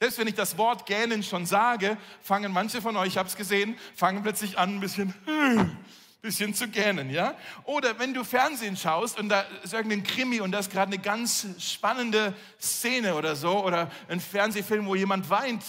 Selbst 0.00 0.18
wenn 0.18 0.28
ich 0.28 0.34
das 0.34 0.58
Wort 0.58 0.84
gähnen 0.84 1.22
schon 1.22 1.46
sage, 1.46 1.96
fangen 2.20 2.52
manche 2.52 2.82
von 2.82 2.94
euch, 2.96 3.08
ich 3.08 3.16
habe 3.16 3.28
es 3.28 3.36
gesehen, 3.36 3.78
fangen 3.94 4.22
plötzlich 4.22 4.58
an, 4.58 4.76
ein 4.76 4.80
bisschen, 4.80 5.14
bisschen 6.24 6.54
zu 6.54 6.68
gähnen, 6.68 7.10
ja? 7.10 7.36
Oder 7.64 7.98
wenn 7.98 8.14
du 8.14 8.24
Fernsehen 8.24 8.78
schaust 8.78 9.20
und 9.20 9.28
da 9.28 9.42
ist 9.62 9.74
irgendein 9.74 10.02
Krimi 10.02 10.40
und 10.40 10.52
da 10.52 10.58
ist 10.58 10.72
gerade 10.72 10.90
eine 10.90 10.98
ganz 10.98 11.46
spannende 11.58 12.32
Szene 12.58 13.14
oder 13.14 13.36
so 13.36 13.62
oder 13.62 13.90
ein 14.08 14.20
Fernsehfilm, 14.20 14.86
wo 14.86 14.94
jemand 14.94 15.28
weint, 15.28 15.62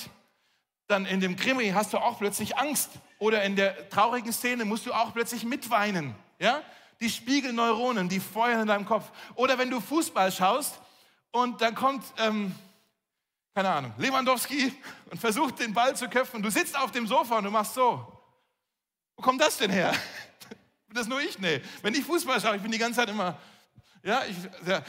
dann 0.88 1.06
in 1.06 1.20
dem 1.20 1.36
Krimi 1.36 1.72
hast 1.72 1.91
du 1.91 1.98
auch 1.98 2.20
plötzlich 2.20 2.58
Angst 2.58 2.91
oder 3.20 3.44
in 3.44 3.58
der 3.58 3.89
traurigen 3.89 4.32
Szene 4.32 4.63
musst 4.63 4.86
du 4.86 4.94
auch 4.94 5.13
plötzlich 5.13 5.44
mitweinen. 5.44 6.15
Ja? 6.39 6.62
Die 7.02 7.10
Spiegelneuronen, 7.10 8.08
die 8.08 8.22
feuern 8.22 8.62
in 8.62 8.68
deinem 8.68 8.86
Kopf. 8.86 9.12
Oder 9.36 9.58
wenn 9.58 9.70
du 9.70 9.82
Fußball 9.82 10.32
schaust 10.32 10.80
und 11.32 11.60
dann 11.60 11.76
kommt, 11.76 12.06
ähm, 12.18 12.56
keine 13.54 13.72
Ahnung, 13.72 13.94
Lewandowski 13.98 14.74
und 15.12 15.20
versucht 15.20 15.60
den 15.60 15.74
Ball 15.74 15.98
zu 15.98 16.08
köpfen. 16.08 16.41
Du 16.41 16.50
sitzt 16.50 16.80
auf 16.80 16.91
dem 16.91 17.08
Sofa 17.08 17.39
und 17.39 17.44
du 17.44 17.52
machst 17.52 17.74
so. 17.74 18.10
Wo 19.18 19.22
kommt 19.22 19.41
das 19.41 19.58
denn 19.58 19.72
her? 19.72 19.94
Das 20.95 21.08
nur 21.08 21.21
ich? 21.21 21.38
Nee. 21.39 21.62
Wenn 21.81 21.93
ich 21.93 22.05
Fußball 22.05 22.39
schaue, 22.39 22.55
ich 22.55 22.62
bin 22.62 22.71
die 22.71 22.77
ganze 22.77 23.01
Zeit 23.01 23.10
immer, 23.10 23.38
ja, 24.01 24.23
ich, 24.23 24.38
ja. 24.65 24.81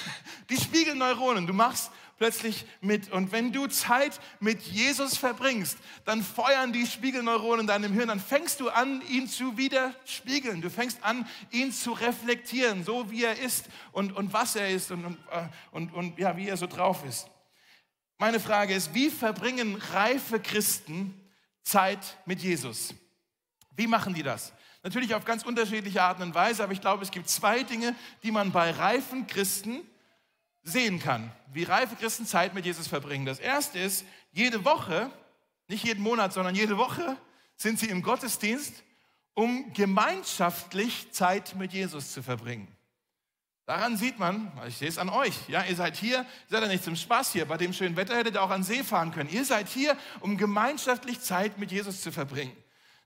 die 0.50 0.58
Spiegelneuronen, 0.58 1.46
du 1.46 1.54
machst 1.54 1.90
plötzlich 2.18 2.66
mit. 2.82 3.10
Und 3.10 3.32
wenn 3.32 3.50
du 3.50 3.66
Zeit 3.66 4.20
mit 4.40 4.60
Jesus 4.62 5.16
verbringst, 5.16 5.78
dann 6.04 6.22
feuern 6.22 6.74
die 6.74 6.86
Spiegelneuronen 6.86 7.60
in 7.60 7.66
deinem 7.66 7.94
Hirn, 7.94 8.08
dann 8.08 8.20
fängst 8.20 8.60
du 8.60 8.68
an, 8.68 9.02
ihn 9.08 9.26
zu 9.26 9.56
widerspiegeln. 9.56 10.60
Du 10.60 10.68
fängst 10.68 11.02
an, 11.02 11.26
ihn 11.50 11.72
zu 11.72 11.92
reflektieren, 11.92 12.84
so 12.84 13.10
wie 13.10 13.24
er 13.24 13.38
ist 13.38 13.64
und, 13.92 14.12
und 14.12 14.34
was 14.34 14.56
er 14.56 14.68
ist 14.68 14.90
und, 14.90 15.04
und, 15.06 15.18
äh, 15.30 15.48
und, 15.70 15.94
und 15.94 16.18
ja, 16.18 16.36
wie 16.36 16.48
er 16.48 16.58
so 16.58 16.66
drauf 16.66 17.04
ist. 17.06 17.26
Meine 18.18 18.38
Frage 18.38 18.74
ist, 18.74 18.92
wie 18.92 19.08
verbringen 19.08 19.76
reife 19.92 20.40
Christen 20.40 21.18
Zeit 21.62 22.18
mit 22.26 22.40
Jesus? 22.42 22.94
Wie 23.76 23.86
machen 23.86 24.12
die 24.12 24.22
das? 24.22 24.52
Natürlich 24.84 25.14
auf 25.14 25.24
ganz 25.24 25.44
unterschiedliche 25.44 26.02
Arten 26.02 26.22
und 26.22 26.34
Weise, 26.34 26.62
aber 26.62 26.74
ich 26.74 26.80
glaube, 26.82 27.02
es 27.02 27.10
gibt 27.10 27.30
zwei 27.30 27.62
Dinge, 27.62 27.96
die 28.22 28.30
man 28.30 28.52
bei 28.52 28.70
reifen 28.70 29.26
Christen 29.26 29.80
sehen 30.62 31.00
kann, 31.00 31.32
wie 31.54 31.64
reife 31.64 31.96
Christen 31.96 32.26
Zeit 32.26 32.52
mit 32.52 32.66
Jesus 32.66 32.86
verbringen. 32.86 33.24
Das 33.24 33.38
erste 33.38 33.78
ist, 33.78 34.04
jede 34.32 34.66
Woche, 34.66 35.10
nicht 35.68 35.84
jeden 35.84 36.02
Monat, 36.02 36.34
sondern 36.34 36.54
jede 36.54 36.76
Woche 36.76 37.16
sind 37.56 37.78
sie 37.78 37.88
im 37.88 38.02
Gottesdienst, 38.02 38.82
um 39.32 39.72
gemeinschaftlich 39.72 41.10
Zeit 41.12 41.54
mit 41.54 41.72
Jesus 41.72 42.12
zu 42.12 42.22
verbringen. 42.22 42.68
Daran 43.64 43.96
sieht 43.96 44.18
man, 44.18 44.52
ich 44.68 44.76
sehe 44.76 44.88
es 44.88 44.98
an 44.98 45.08
euch, 45.08 45.48
ja, 45.48 45.64
ihr 45.64 45.76
seid 45.76 45.96
hier, 45.96 46.26
seid 46.50 46.60
ja 46.60 46.68
nicht 46.68 46.84
zum 46.84 46.96
Spaß 46.96 47.32
hier, 47.32 47.46
bei 47.46 47.56
dem 47.56 47.72
schönen 47.72 47.96
Wetter 47.96 48.16
hättet 48.16 48.34
ihr 48.34 48.42
auch 48.42 48.50
an 48.50 48.62
See 48.62 48.84
fahren 48.84 49.12
können. 49.12 49.30
Ihr 49.30 49.46
seid 49.46 49.68
hier, 49.68 49.96
um 50.20 50.36
gemeinschaftlich 50.36 51.20
Zeit 51.20 51.56
mit 51.56 51.72
Jesus 51.72 52.02
zu 52.02 52.12
verbringen. 52.12 52.54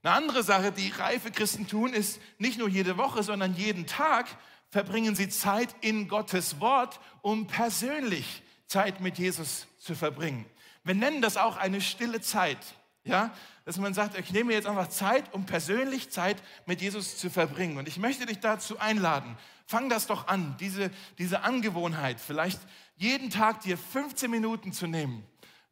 Eine 0.02 0.14
andere 0.14 0.42
Sache, 0.42 0.70
die 0.72 0.90
reife 0.90 1.30
Christen 1.30 1.66
tun, 1.66 1.92
ist 1.92 2.20
nicht 2.38 2.58
nur 2.58 2.68
jede 2.68 2.96
Woche, 2.96 3.22
sondern 3.22 3.54
jeden 3.54 3.87
Tag 3.87 4.26
verbringen 4.70 5.14
sie 5.14 5.28
Zeit 5.28 5.74
in 5.80 6.08
Gottes 6.08 6.61
Wort, 6.61 7.00
um 7.22 7.46
persönlich 7.46 8.42
Zeit 8.66 9.00
mit 9.00 9.18
Jesus 9.18 9.66
zu 9.78 9.94
verbringen. 9.94 10.44
Wir 10.84 10.94
nennen 10.94 11.20
das 11.20 11.37
auch 11.37 11.56
eine 11.56 11.80
stille 11.80 12.20
Zeit. 12.20 12.58
Ja, 13.04 13.32
dass 13.64 13.78
man 13.78 13.94
sagt, 13.94 14.18
ich 14.18 14.32
nehme 14.32 14.52
jetzt 14.52 14.66
einfach 14.66 14.88
Zeit, 14.88 15.32
um 15.32 15.46
persönlich 15.46 16.11
Zeit 16.11 16.42
mit 16.66 16.82
Jesus 16.82 17.16
zu 17.16 17.30
verbringen. 17.30 17.78
Und 17.78 17.88
ich 17.88 17.98
möchte 17.98 18.26
dich 18.26 18.40
dazu 18.40 18.78
einladen. 18.78 19.38
Fang 19.66 19.88
das 19.88 20.06
doch 20.06 20.28
an, 20.28 20.56
diese, 20.61 20.90
diese 21.16 21.42
Angewohnheit, 21.42 22.20
vielleicht 22.20 22.61
jeden 22.96 23.30
Tag 23.30 23.61
dir 23.61 23.78
15 23.78 24.30
Minuten 24.30 24.72
zu 24.72 24.87
nehmen. 24.87 25.24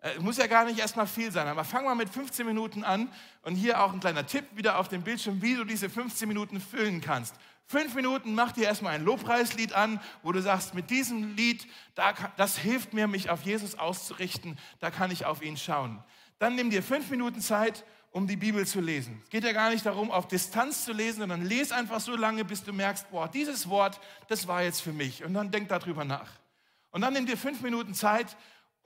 Äh, 0.06 0.20
muss 0.20 0.36
ja 0.36 0.46
gar 0.46 0.64
nicht 0.64 0.78
erstmal 0.78 1.06
viel 1.06 1.32
sein, 1.32 1.48
aber 1.48 1.64
fang 1.64 1.84
mal 1.84 1.94
mit 1.94 2.08
15 2.08 2.46
Minuten 2.46 2.84
an. 2.84 3.10
Und 3.42 3.56
hier 3.56 3.82
auch 3.82 3.92
ein 3.92 4.00
kleiner 4.00 4.26
Tipp 4.26 4.44
wieder 4.54 4.78
auf 4.78 4.88
dem 4.88 5.02
Bildschirm, 5.02 5.42
wie 5.42 5.56
du 5.56 5.64
diese 5.64 5.90
15 5.90 6.28
Minuten 6.28 6.60
füllen 6.60 7.00
kannst. 7.00 7.34
Fünf 7.66 7.94
Minuten 7.94 8.34
mach 8.34 8.52
dir 8.52 8.64
erstmal 8.64 8.94
ein 8.94 9.04
Lobpreislied 9.04 9.72
an, 9.72 10.00
wo 10.22 10.30
du 10.30 10.40
sagst, 10.40 10.74
mit 10.74 10.90
diesem 10.90 11.34
Lied, 11.34 11.66
das 12.36 12.56
hilft 12.56 12.94
mir, 12.94 13.08
mich 13.08 13.28
auf 13.28 13.42
Jesus 13.42 13.76
auszurichten, 13.76 14.56
da 14.78 14.92
kann 14.92 15.10
ich 15.10 15.26
auf 15.26 15.42
ihn 15.42 15.56
schauen. 15.56 16.02
Dann 16.38 16.54
nimm 16.54 16.70
dir 16.70 16.84
fünf 16.84 17.10
Minuten 17.10 17.40
Zeit, 17.40 17.84
um 18.12 18.28
die 18.28 18.36
Bibel 18.36 18.64
zu 18.66 18.80
lesen. 18.80 19.20
Es 19.24 19.30
geht 19.30 19.42
ja 19.42 19.52
gar 19.52 19.70
nicht 19.70 19.84
darum, 19.84 20.12
auf 20.12 20.28
Distanz 20.28 20.84
zu 20.84 20.92
lesen, 20.92 21.20
sondern 21.20 21.44
lese 21.44 21.74
einfach 21.74 21.98
so 21.98 22.14
lange, 22.14 22.44
bis 22.44 22.62
du 22.62 22.72
merkst, 22.72 23.10
boah, 23.10 23.26
dieses 23.28 23.68
Wort, 23.68 24.00
das 24.28 24.46
war 24.46 24.62
jetzt 24.62 24.80
für 24.80 24.92
mich. 24.92 25.24
Und 25.24 25.34
dann 25.34 25.50
denk 25.50 25.68
darüber 25.68 26.04
nach. 26.04 26.30
Und 26.92 27.02
dann 27.02 27.12
nimm 27.12 27.26
dir 27.26 27.36
fünf 27.36 27.60
Minuten 27.62 27.94
Zeit, 27.94 28.36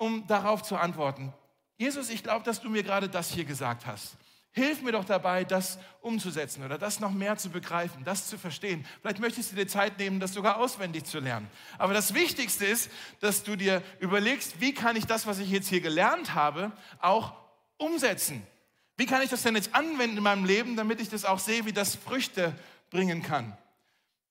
um 0.01 0.27
darauf 0.27 0.63
zu 0.63 0.79
antworten. 0.79 1.33
Jesus, 1.77 2.09
ich 2.09 2.23
glaube, 2.23 2.43
dass 2.43 2.63
du 2.63 2.71
mir 2.71 2.83
gerade 2.83 3.09
das 3.09 3.31
hier 3.31 3.45
gesagt 3.45 3.87
hast. 3.87 4.17
Hilf 4.53 4.81
mir 4.81 4.93
doch 4.93 5.05
dabei, 5.05 5.45
das 5.45 5.79
umzusetzen 6.01 6.65
oder 6.65 6.79
das 6.79 7.01
noch 7.01 7.13
mehr 7.13 7.37
zu 7.37 7.51
begreifen, 7.51 8.03
das 8.03 8.27
zu 8.27 8.39
verstehen. 8.39 8.87
Vielleicht 9.01 9.21
möchtest 9.21 9.53
du 9.53 9.57
dir 9.57 9.69
Zeit 9.69 9.99
nehmen, 9.99 10.19
das 10.19 10.33
sogar 10.33 10.57
auswendig 10.57 11.05
zu 11.05 11.21
lernen. 11.21 11.49
Aber 11.77 11.93
das 11.93 12.15
Wichtigste 12.15 12.65
ist, 12.65 12.91
dass 13.21 13.43
du 13.43 13.57
dir 13.57 13.83
überlegst, 14.01 14.61
wie 14.61 14.73
kann 14.73 14.97
ich 14.97 15.05
das, 15.05 15.27
was 15.27 15.39
ich 15.39 15.51
jetzt 15.51 15.69
hier 15.69 15.83
gelernt 15.83 16.35
habe, 16.35 16.73
auch 17.01 17.35
umsetzen? 17.77 18.43
Wie 18.97 19.07
kann 19.07 19.21
ich 19.21 19.29
das 19.29 19.43
denn 19.43 19.55
jetzt 19.55 19.75
anwenden 19.75 20.17
in 20.17 20.23
meinem 20.23 20.47
Leben, 20.47 20.77
damit 20.77 21.01
ich 21.01 21.11
das 21.11 21.27
auch 21.27 21.39
sehe, 21.39 21.67
wie 21.67 21.75
das 21.75 21.95
Früchte 21.95 22.55
bringen 22.91 23.23
kann? 23.23 23.57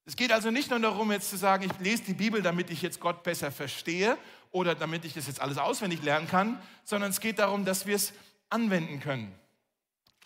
Es 0.05 0.15
geht 0.15 0.31
also 0.31 0.49
nicht 0.51 0.69
nur 0.69 0.79
darum, 0.79 1.11
jetzt 1.11 1.29
zu 1.29 1.37
sagen, 1.37 1.63
ich 1.63 1.79
lese 1.79 2.03
die 2.03 2.13
Bibel, 2.13 2.41
damit 2.41 2.69
ich 2.69 2.81
jetzt 2.81 2.99
Gott 2.99 3.23
besser 3.23 3.51
verstehe 3.51 4.17
oder 4.51 4.75
damit 4.75 5.05
ich 5.05 5.13
das 5.13 5.27
jetzt 5.27 5.41
alles 5.41 5.57
auswendig 5.57 6.01
lernen 6.01 6.27
kann, 6.27 6.59
sondern 6.83 7.11
es 7.11 7.19
geht 7.19 7.39
darum, 7.39 7.65
dass 7.65 7.85
wir 7.85 7.95
es 7.95 8.13
anwenden 8.49 8.99
können. 8.99 9.33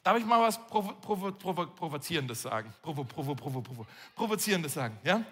Darf 0.03 0.17
ich 0.17 0.25
mal 0.25 0.41
was 0.41 0.65
provo 0.67 0.93
provo 0.93 1.31
provo 1.31 1.65
Provozierendes 1.65 2.41
sagen? 2.41 2.73
Provo, 2.81 3.03
provo, 3.03 3.35
provo, 3.35 3.61
provo, 3.61 3.85
Provozierendes 4.15 4.73
sagen, 4.73 4.97
ja? 5.03 5.23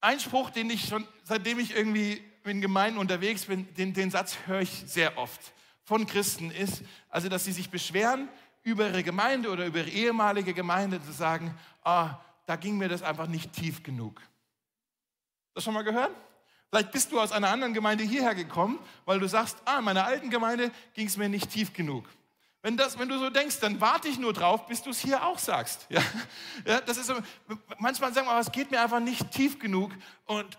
Ein 0.00 0.18
Spruch, 0.18 0.50
den 0.50 0.70
ich 0.70 0.88
schon, 0.88 1.06
seitdem 1.24 1.58
ich 1.58 1.76
irgendwie 1.76 2.22
in 2.44 2.60
Gemeinden 2.60 2.98
unterwegs 2.98 3.44
bin, 3.46 3.72
den, 3.74 3.92
den 3.92 4.10
Satz 4.10 4.38
höre 4.46 4.60
ich 4.60 4.84
sehr 4.86 5.18
oft 5.18 5.52
von 5.84 6.06
Christen, 6.06 6.50
ist, 6.50 6.82
also, 7.10 7.28
dass 7.28 7.44
sie 7.44 7.52
sich 7.52 7.70
beschweren 7.70 8.28
über 8.62 8.88
ihre 8.88 9.02
Gemeinde 9.02 9.50
oder 9.50 9.66
über 9.66 9.78
ihre 9.80 9.90
ehemalige 9.90 10.54
Gemeinde, 10.54 11.02
zu 11.02 11.12
sagen, 11.12 11.54
ah, 11.84 12.18
da 12.50 12.56
ging 12.56 12.76
mir 12.78 12.88
das 12.88 13.02
einfach 13.02 13.28
nicht 13.28 13.52
tief 13.52 13.84
genug. 13.84 14.20
Das 15.54 15.62
schon 15.62 15.72
mal 15.72 15.84
gehört? 15.84 16.10
Vielleicht 16.68 16.90
bist 16.90 17.12
du 17.12 17.20
aus 17.20 17.30
einer 17.30 17.48
anderen 17.48 17.74
Gemeinde 17.74 18.02
hierher 18.02 18.34
gekommen, 18.34 18.80
weil 19.04 19.20
du 19.20 19.28
sagst, 19.28 19.56
ah, 19.66 19.78
in 19.78 19.84
meiner 19.84 20.04
alten 20.04 20.30
Gemeinde 20.30 20.72
ging 20.94 21.06
es 21.06 21.16
mir 21.16 21.28
nicht 21.28 21.48
tief 21.50 21.72
genug. 21.72 22.08
Wenn, 22.62 22.76
das, 22.76 22.98
wenn 22.98 23.08
du 23.08 23.20
so 23.20 23.30
denkst, 23.30 23.60
dann 23.60 23.80
warte 23.80 24.08
ich 24.08 24.18
nur 24.18 24.32
drauf, 24.32 24.66
bis 24.66 24.82
du 24.82 24.90
es 24.90 24.98
hier 24.98 25.24
auch 25.24 25.38
sagst. 25.38 25.86
Ja? 25.90 26.02
Ja, 26.66 26.80
das 26.80 26.96
ist 26.96 27.12
manchmal 27.78 28.12
sagen 28.12 28.26
wir, 28.26 28.36
es 28.40 28.50
geht 28.50 28.72
mir 28.72 28.80
einfach 28.82 28.98
nicht 28.98 29.30
tief 29.30 29.60
genug. 29.60 29.92
Und 30.26 30.58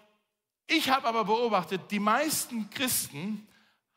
ich 0.67 0.89
habe 0.89 1.05
aber 1.09 1.25
beobachtet, 1.25 1.91
die 1.91 1.99
meisten 1.99 2.69
Christen 2.69 3.45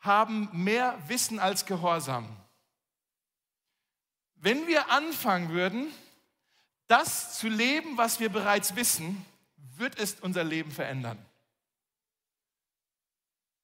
haben 0.00 0.48
mehr 0.52 0.98
Wissen 1.06 1.38
als 1.38 1.64
Gehorsam. 1.64 2.28
Wenn 4.34 4.66
wir 4.66 4.90
anfangen 4.90 5.50
würden, 5.50 5.86
das 6.86 7.38
zu 7.38 7.48
leben, 7.48 7.96
was 7.96 8.20
wir 8.20 8.28
bereits 8.28 8.76
wissen, 8.76 9.24
wird 9.76 9.98
es 9.98 10.20
unser 10.20 10.44
Leben 10.44 10.70
verändern. 10.70 11.18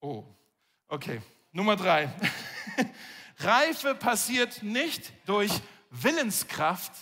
Oh, 0.00 0.24
okay. 0.88 1.20
Nummer 1.52 1.76
drei. 1.76 2.12
Reife 3.38 3.94
passiert 3.94 4.62
nicht 4.62 5.12
durch 5.26 5.52
Willenskraft, 5.90 6.92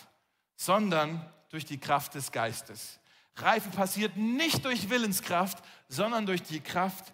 sondern 0.56 1.24
durch 1.50 1.64
die 1.64 1.78
Kraft 1.78 2.14
des 2.14 2.32
Geistes. 2.32 2.98
Reife 3.36 3.70
passiert 3.70 4.16
nicht 4.16 4.64
durch 4.64 4.90
Willenskraft, 4.90 5.62
sondern 5.88 6.26
durch 6.26 6.42
die 6.42 6.60
Kraft 6.60 7.12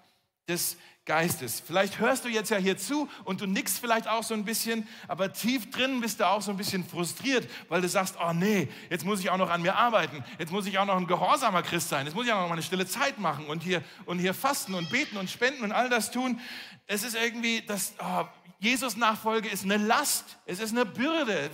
des 0.49 0.77
Geistes. 1.07 1.61
Vielleicht 1.61 1.99
hörst 1.99 2.25
du 2.25 2.31
jetzt 2.31 2.51
ja 2.51 2.57
hier 2.57 2.79
zu 2.79 3.11
und 3.25 3.43
du 3.43 3.47
nickst 3.47 3.79
vielleicht 3.79 4.09
auch 4.09 4.23
so 4.23 4.33
ein 4.33 4.47
bisschen, 4.47 4.89
aber 5.07 5.35
tief 5.35 5.71
drin 5.71 6.01
bist 6.01 6.21
du 6.21 6.27
auch 6.27 6.41
so 6.41 6.51
ein 6.51 6.57
bisschen 6.57 6.83
frustriert, 6.83 7.47
weil 7.69 7.83
du 7.83 7.89
sagst, 7.89 8.17
oh 8.25 8.33
nee, 8.33 8.69
jetzt 8.89 9.05
muss 9.05 9.21
ich 9.21 9.29
auch 9.29 9.37
noch 9.37 9.51
an 9.51 9.61
mir 9.61 9.77
arbeiten, 9.77 10.25
jetzt 10.39 10.51
muss 10.51 10.67
ich 10.67 10.79
auch 10.79 10.87
noch 10.87 10.97
ein 10.97 11.07
gehorsamer 11.07 11.63
Christ 11.63 11.91
sein, 11.91 12.07
jetzt 12.07 12.15
muss 12.15 12.25
ich 12.25 12.33
auch 12.33 12.41
noch 12.41 12.49
mal 12.49 12.55
eine 12.55 12.63
stille 12.63 12.87
Zeit 12.87 13.19
machen 13.19 13.47
und 13.47 13.63
hier, 13.63 13.83
und 14.07 14.19
hier 14.19 14.33
fasten 14.33 14.73
und 14.73 14.89
beten 14.89 15.19
und 15.19 15.29
spenden 15.29 15.63
und 15.63 15.73
all 15.73 15.91
das 15.91 16.11
tun. 16.11 16.41
Es 16.87 17.03
ist 17.03 17.17
irgendwie, 17.17 17.61
das, 17.61 17.93
oh, 17.99 18.25
Jesus-Nachfolge 18.61 19.51
ist 19.51 19.65
eine 19.65 19.77
Last, 19.77 20.39
es 20.47 20.59
ist 20.59 20.73
eine 20.73 20.87
Bürde. 20.87 21.51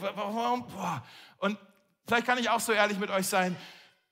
Und 1.38 1.58
vielleicht 2.06 2.26
kann 2.26 2.38
ich 2.38 2.50
auch 2.50 2.60
so 2.60 2.70
ehrlich 2.70 3.00
mit 3.00 3.10
euch 3.10 3.26
sein, 3.26 3.56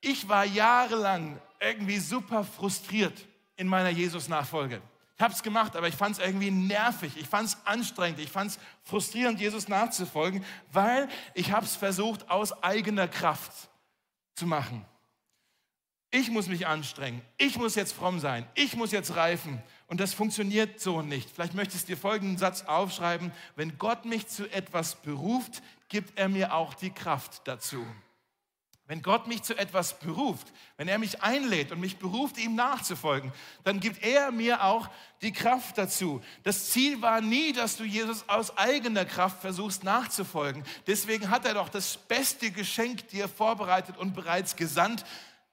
ich 0.01 0.29
war 0.29 0.45
jahrelang 0.45 1.41
irgendwie 1.61 1.99
super 1.99 2.43
frustriert 2.43 3.25
in 3.55 3.69
meiner 3.69 3.91
Jesus-Nachfolge. 3.91 4.83
Ich 5.19 5.25
habe 5.25 5.35
es 5.35 5.43
gemacht, 5.43 5.75
aber 5.75 5.89
ich 5.89 5.97
fand 5.97 6.17
es 6.17 6.25
irgendwie 6.25 6.53
nervig, 6.53 7.17
ich 7.17 7.27
fand 7.27 7.49
es 7.49 7.57
anstrengend, 7.65 8.21
ich 8.21 8.31
fand 8.31 8.53
es 8.53 8.59
frustrierend, 8.85 9.41
Jesus 9.41 9.67
nachzufolgen, 9.67 10.45
weil 10.71 11.09
ich 11.35 11.51
habe 11.51 11.67
es 11.67 11.75
versucht 11.75 12.31
aus 12.31 12.63
eigener 12.63 13.09
Kraft 13.09 13.51
zu 14.37 14.47
machen. 14.47 14.85
Ich 16.13 16.31
muss 16.31 16.47
mich 16.47 16.69
anstrengen, 16.69 17.21
ich 17.37 17.59
muss 17.59 17.75
jetzt 17.75 17.95
fromm 17.95 18.21
sein, 18.21 18.47
ich 18.55 18.77
muss 18.77 18.93
jetzt 18.93 19.17
reifen. 19.17 19.61
Und 19.89 19.99
das 19.99 20.15
funktioniert 20.15 20.79
so 20.79 21.03
nicht. 21.03 21.29
Vielleicht 21.29 21.55
möchtest 21.55 21.89
du 21.89 21.95
dir 21.95 21.99
folgenden 21.99 22.39
Satz 22.39 22.63
aufschreiben. 22.63 23.33
Wenn 23.57 23.77
Gott 23.77 24.05
mich 24.05 24.29
zu 24.29 24.49
etwas 24.53 24.95
beruft, 24.95 25.63
gibt 25.89 26.17
er 26.17 26.29
mir 26.29 26.55
auch 26.55 26.75
die 26.75 26.91
Kraft 26.91 27.41
dazu. 27.45 27.85
Wenn 28.89 29.03
Gott 29.03 29.27
mich 29.27 29.43
zu 29.43 29.55
etwas 29.55 29.99
beruft, 29.99 30.51
wenn 30.79 30.89
er 30.89 30.97
mich 30.97 31.23
einlädt 31.23 31.73
und 31.73 31.79
mich 31.79 31.99
beruft, 31.99 32.39
ihm 32.39 32.55
nachzufolgen, 32.55 33.33
dann 33.63 33.81
gibt 33.81 34.03
er 34.03 34.33
mir 34.33 34.65
auch 34.65 34.89
die 35.21 35.35
Kraft 35.35 35.77
dazu. 35.77 36.23
Das 36.43 36.71
Ziel 36.71 37.03
war 37.03 37.21
nie, 37.21 37.53
dass 37.53 37.77
du 37.77 37.85
Jesus 37.85 38.27
aus 38.31 38.57
eigener 38.57 39.05
Kraft 39.05 39.43
versuchst 39.43 39.85
nachzufolgen. 39.85 40.65
Deswegen 40.87 41.29
hat 41.29 41.45
er 41.45 41.53
doch 41.53 41.69
das 41.69 41.99
beste 41.99 42.51
Geschenk 42.51 43.07
dir 43.09 43.29
vorbereitet 43.29 43.99
und 43.99 44.15
bereits 44.15 44.57
gesandt, 44.57 45.05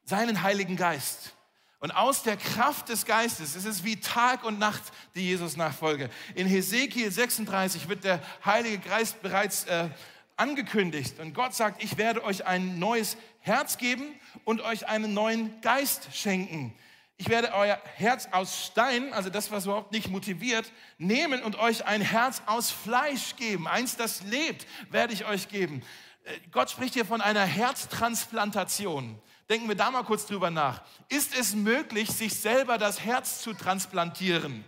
seinen 0.05 0.41
Heiligen 0.41 0.77
Geist. 0.77 1.33
Und 1.79 1.91
aus 1.91 2.23
der 2.23 2.37
Kraft 2.37 2.87
des 2.87 3.05
Geistes 3.05 3.57
ist 3.57 3.65
es 3.65 3.83
wie 3.83 3.99
Tag 3.99 4.45
und 4.45 4.59
Nacht 4.59 4.81
die 5.13 5.27
Jesus-Nachfolge. 5.27 6.09
In 6.35 6.47
Hesekiel 6.47 7.11
36 7.11 7.89
wird 7.89 8.05
der 8.05 8.21
Heilige 8.45 8.79
Geist 8.79 9.21
bereits 9.21 9.65
äh, 9.65 9.89
angekündigt. 10.37 11.19
Und 11.19 11.33
Gott 11.33 11.53
sagt, 11.53 11.83
ich 11.83 11.97
werde 11.97 12.23
euch 12.23 12.45
ein 12.45 12.79
neues 12.79 13.17
Herz 13.39 13.77
geben 13.77 14.03
und 14.43 14.61
euch 14.61 14.87
einen 14.87 15.13
neuen 15.13 15.61
Geist 15.61 16.09
schenken. 16.13 16.73
Ich 17.17 17.29
werde 17.29 17.53
euer 17.53 17.79
Herz 17.95 18.27
aus 18.31 18.65
Stein, 18.65 19.13
also 19.13 19.29
das, 19.29 19.49
was 19.49 19.65
überhaupt 19.65 19.93
nicht 19.93 20.09
motiviert, 20.09 20.71
nehmen 20.97 21.41
und 21.43 21.57
euch 21.57 21.85
ein 21.85 22.01
Herz 22.01 22.41
aus 22.45 22.71
Fleisch 22.71 23.37
geben. 23.37 23.67
Eins, 23.67 23.95
das 23.95 24.23
lebt, 24.23 24.67
werde 24.91 25.13
ich 25.13 25.25
euch 25.25 25.47
geben. 25.47 25.81
Äh, 26.25 26.37
Gott 26.51 26.69
spricht 26.69 26.93
hier 26.93 27.05
von 27.05 27.21
einer 27.21 27.45
Herztransplantation. 27.45 29.17
Denken 29.49 29.67
wir 29.69 29.75
da 29.75 29.91
mal 29.91 30.03
kurz 30.03 30.25
drüber 30.25 30.49
nach. 30.49 30.81
Ist 31.07 31.37
es 31.37 31.55
möglich, 31.55 32.09
sich 32.09 32.33
selber 32.33 32.77
das 32.77 32.99
Herz 32.99 33.41
zu 33.41 33.53
transplantieren? 33.53 34.65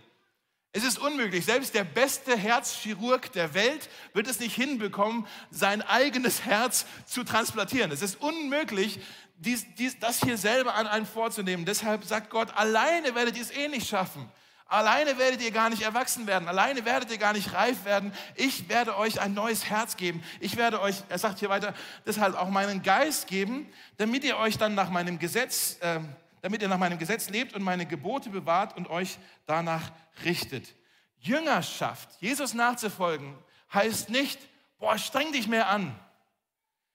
Es 0.78 0.84
ist 0.84 0.98
unmöglich. 1.00 1.44
Selbst 1.44 1.74
der 1.74 1.82
beste 1.82 2.36
Herzchirurg 2.36 3.32
der 3.32 3.52
Welt 3.52 3.90
wird 4.12 4.28
es 4.28 4.38
nicht 4.38 4.54
hinbekommen, 4.54 5.26
sein 5.50 5.82
eigenes 5.82 6.44
Herz 6.44 6.86
zu 7.04 7.24
transplantieren. 7.24 7.90
Es 7.90 8.00
ist 8.00 8.22
unmöglich, 8.22 9.00
dies, 9.38 9.66
dies, 9.74 9.98
das 9.98 10.20
hier 10.20 10.38
selber 10.38 10.76
an 10.76 10.86
einen 10.86 11.04
vorzunehmen. 11.04 11.64
Deshalb 11.64 12.04
sagt 12.04 12.30
Gott, 12.30 12.54
alleine 12.54 13.16
werdet 13.16 13.36
ihr 13.36 13.42
es 13.42 13.50
eh 13.50 13.66
nicht 13.66 13.88
schaffen. 13.88 14.30
Alleine 14.68 15.18
werdet 15.18 15.42
ihr 15.42 15.50
gar 15.50 15.68
nicht 15.68 15.82
erwachsen 15.82 16.28
werden. 16.28 16.46
Alleine 16.46 16.84
werdet 16.84 17.10
ihr 17.10 17.18
gar 17.18 17.32
nicht 17.32 17.52
reif 17.54 17.84
werden. 17.84 18.12
Ich 18.36 18.68
werde 18.68 18.96
euch 18.96 19.20
ein 19.20 19.34
neues 19.34 19.64
Herz 19.64 19.96
geben. 19.96 20.22
Ich 20.38 20.56
werde 20.56 20.80
euch, 20.80 21.02
er 21.08 21.18
sagt 21.18 21.40
hier 21.40 21.48
weiter, 21.48 21.74
deshalb 22.06 22.36
auch 22.36 22.50
meinen 22.50 22.84
Geist 22.84 23.26
geben, 23.26 23.68
damit 23.96 24.22
ihr 24.22 24.36
euch 24.36 24.58
dann 24.58 24.76
nach 24.76 24.90
meinem 24.90 25.18
Gesetz, 25.18 25.78
äh, 25.80 25.98
damit 26.42 26.62
ihr 26.62 26.68
nach 26.68 26.78
meinem 26.78 26.98
Gesetz 26.98 27.28
lebt 27.28 27.54
und 27.54 27.62
meine 27.62 27.86
Gebote 27.86 28.30
bewahrt 28.30 28.76
und 28.76 28.88
euch 28.88 29.18
danach 29.46 29.90
richtet. 30.24 30.74
Jüngerschaft, 31.18 32.08
Jesus 32.20 32.54
nachzufolgen, 32.54 33.36
heißt 33.72 34.10
nicht, 34.10 34.38
boah, 34.78 34.98
streng 34.98 35.32
dich 35.32 35.48
mehr 35.48 35.68
an. 35.68 35.98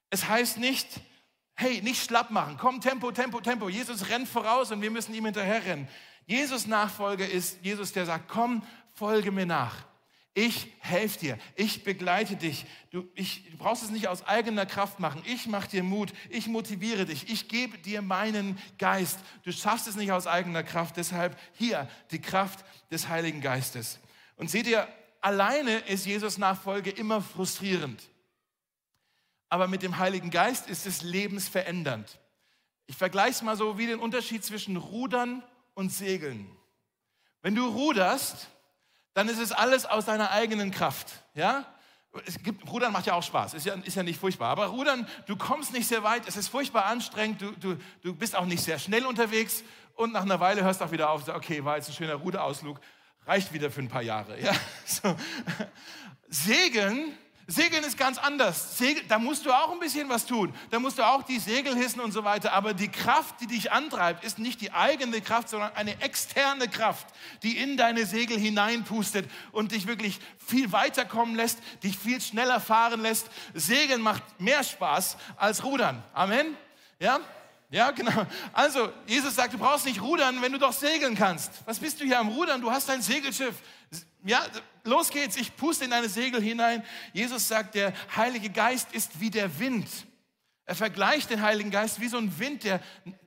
Es 0.10 0.28
heißt 0.28 0.58
nicht, 0.58 0.88
hey, 1.56 1.82
nicht 1.82 2.04
schlapp 2.04 2.32
machen, 2.32 2.58
komm, 2.60 2.82
Tempo, 2.82 3.12
Tempo, 3.12 3.42
Tempo. 3.42 3.70
Jesus 3.70 4.10
rennt 4.10 4.28
voraus 4.28 4.72
und 4.72 4.82
wir 4.82 4.92
müssen 4.92 5.14
ihm 5.14 5.26
hinterherrennen. 5.26 5.88
Jesus 6.26 6.68
Nachfolger 6.68 7.28
ist 7.28 7.60
Jesus, 7.64 7.92
der 7.92 8.06
sagt, 8.06 8.30
komm, 8.30 8.64
folge 8.94 9.32
mir 9.32 9.46
nach. 9.46 9.86
Ich 10.36 10.74
helfe 10.80 11.20
dir, 11.20 11.38
ich 11.56 11.84
begleite 11.84 12.36
dich. 12.36 12.66
Du, 12.90 13.08
ich, 13.14 13.52
du 13.52 13.58
brauchst 13.58 13.84
es 13.84 13.92
nicht 13.92 14.08
aus 14.08 14.26
eigener 14.26 14.66
Kraft 14.66 15.00
machen. 15.00 15.22
Ich 15.26 15.46
mache 15.46 15.70
dir 15.70 15.84
Mut, 15.84 16.12
ich 16.30 16.48
motiviere 16.48 17.06
dich, 17.06 17.30
ich 17.30 17.48
gebe 17.48 17.78
dir 17.78 18.02
meinen 18.02 18.58
Geist. 18.80 19.20
Du 19.44 19.52
schaffst 19.52 19.88
es 19.88 19.96
nicht 19.96 20.12
aus 20.12 20.26
eigener 20.26 20.64
Kraft, 20.64 20.98
deshalb 20.98 21.38
hier 21.54 21.88
die 22.10 22.20
Kraft 22.20 22.66
des 22.90 23.10
Heiligen 23.10 23.42
Geistes. 23.42 24.00
Und 24.36 24.50
seht 24.50 24.66
ihr, 24.66 24.88
alleine 25.22 25.78
ist 25.78 26.08
Jesus 26.08 26.40
Nachfolge 26.40 26.90
immer 26.90 27.22
frustrierend. 27.22 28.02
Aber 29.50 29.68
mit 29.68 29.84
dem 29.84 30.00
Heiligen 30.00 30.32
Geist 30.32 30.68
ist 30.68 30.88
es 30.88 31.04
lebensverändernd. 31.04 32.20
Ich 32.88 32.96
vergleiche 32.96 33.32
es 33.32 33.42
mal 33.44 33.56
so 33.56 33.78
wie 33.78 33.86
den 33.86 34.00
Unterschied 34.00 34.44
zwischen 34.44 34.78
Rudern 34.78 35.44
und 35.76 35.92
Segeln. 35.92 36.50
Wenn 37.44 37.54
du 37.54 37.68
ruderst, 37.68 38.50
dann 39.14 39.30
ist 39.30 39.40
es 39.40 39.52
alles 39.52 39.86
aus 39.86 40.06
deiner 40.06 40.32
eigenen 40.32 40.72
Kraft. 40.72 41.24
Ja? 41.34 41.66
Es 42.26 42.42
gibt, 42.42 42.70
Rudern 42.72 42.92
macht 42.92 43.08
ja 43.08 43.14
auch 43.14 43.24
Spaß, 43.24 43.56
ist 43.56 43.66
ja, 43.66 43.74
ist 43.74 43.96
ja 43.96 44.04
nicht 44.04 44.20
furchtbar. 44.20 44.50
Aber 44.50 44.68
Rudern, 44.68 45.08
du 45.26 45.36
kommst 45.36 45.74
nicht 45.74 45.88
sehr 45.88 46.04
weit, 46.04 46.28
es 46.28 46.38
ist 46.38 46.48
furchtbar 46.48 46.86
anstrengend, 46.86 47.42
du, 47.42 47.52
du, 47.52 47.78
du 48.02 48.16
bist 48.16 48.36
auch 48.36 48.46
nicht 48.46 48.64
sehr 48.64 48.78
schnell 48.78 49.06
unterwegs 49.06 49.64
und 49.96 50.14
nach 50.14 50.22
einer 50.22 50.40
Weile 50.40 50.64
hörst 50.64 50.82
du 50.82 50.86
auch 50.86 50.92
wieder 50.92 51.10
auf, 51.10 51.28
okay, 51.28 51.64
war 51.64 51.78
jetzt 51.78 51.90
ein 51.90 51.94
schöner 51.94 52.16
Ruderausflug, 52.16 52.80
reicht 53.26 53.54
wieder 53.54 53.72
für 53.72 53.82
ein 53.82 53.90
paar 53.90 54.04
Jahre. 54.04 54.40
Ja? 54.40 54.54
So. 54.86 55.16
Segeln 56.30 57.18
Segeln 57.48 57.84
ist 57.84 57.98
ganz 57.98 58.18
anders. 58.18 58.78
Segel, 58.78 59.04
da 59.10 59.20
musst 59.20 59.46
du 59.46 59.52
auch 59.52 59.72
ein 59.72 59.80
bisschen 59.80 60.08
was 60.08 60.26
tun. 60.26 60.54
Da 60.70 60.80
musst 60.80 60.98
du 60.98 61.04
auch 61.04 61.24
die 61.24 61.40
Segel 61.40 61.76
hissen 61.76 62.00
und 62.00 62.14
so 62.14 62.24
weiter. 62.24 62.54
Aber 62.54 62.74
die 62.74 62.88
Kraft, 62.88 63.42
die 63.42 63.48
dich 63.48 63.72
antreibt, 63.72 64.24
ist 64.24 64.40
nicht 64.40 64.62
die 64.62 64.72
eigene 64.72 65.20
Kraft, 65.20 65.50
sondern 65.50 65.74
eine 65.76 66.02
externe 66.02 66.70
Kraft, 66.70 67.08
die 67.44 67.58
in 67.58 67.76
deine 67.76 68.06
Segel 68.06 68.38
hineinpustet 68.38 69.30
und 69.52 69.74
dich 69.74 69.88
wirklich 69.88 70.20
viel 70.38 70.72
weiterkommen 70.72 71.36
lässt, 71.36 71.60
dich 71.84 71.98
viel 71.98 72.22
schneller 72.22 72.62
fahren 72.62 73.02
lässt. 73.02 73.28
Segeln 73.54 74.02
macht 74.02 74.24
mehr 74.40 74.64
Spaß 74.64 75.18
als 75.36 75.66
Rudern. 75.66 76.02
Amen? 76.14 76.56
Ja? 77.00 77.20
Ja, 77.70 77.92
genau. 77.92 78.26
Also, 78.54 78.94
Jesus 79.08 79.36
sagt, 79.36 79.54
du 79.54 79.58
brauchst 79.58 79.86
nicht 79.86 80.02
rudern, 80.02 80.42
wenn 80.42 80.52
du 80.52 80.60
doch 80.60 80.74
segeln 80.74 81.16
kannst. 81.16 81.52
Was 81.66 81.80
bist 81.80 82.00
du 82.00 82.06
hier 82.06 82.20
am 82.20 82.30
Rudern? 82.30 82.62
Du 82.62 82.72
hast 82.72 82.90
ein 82.90 83.02
Segelschiff. 83.02 83.56
Ja, 84.26 84.46
los 84.84 85.10
geht's, 85.10 85.36
ich 85.36 85.56
puste 85.56 85.86
in 85.86 85.92
deine 85.92 86.10
Segel 86.10 86.42
hinein. 86.42 86.84
Jesus 87.12 87.48
sagt, 87.48 87.76
der 87.76 87.94
Heilige 88.16 88.50
Geist 88.50 88.94
ist 88.94 89.20
wie 89.20 89.30
der 89.30 89.60
Wind. 89.60 89.88
Er 90.66 90.76
vergleicht 90.76 91.30
den 91.30 91.42
Heiligen 91.42 91.72
Geist 91.72 92.00
wie 92.00 92.08
so 92.08 92.18
ein 92.18 92.40
Wind, 92.40 92.64
der, 92.64 92.80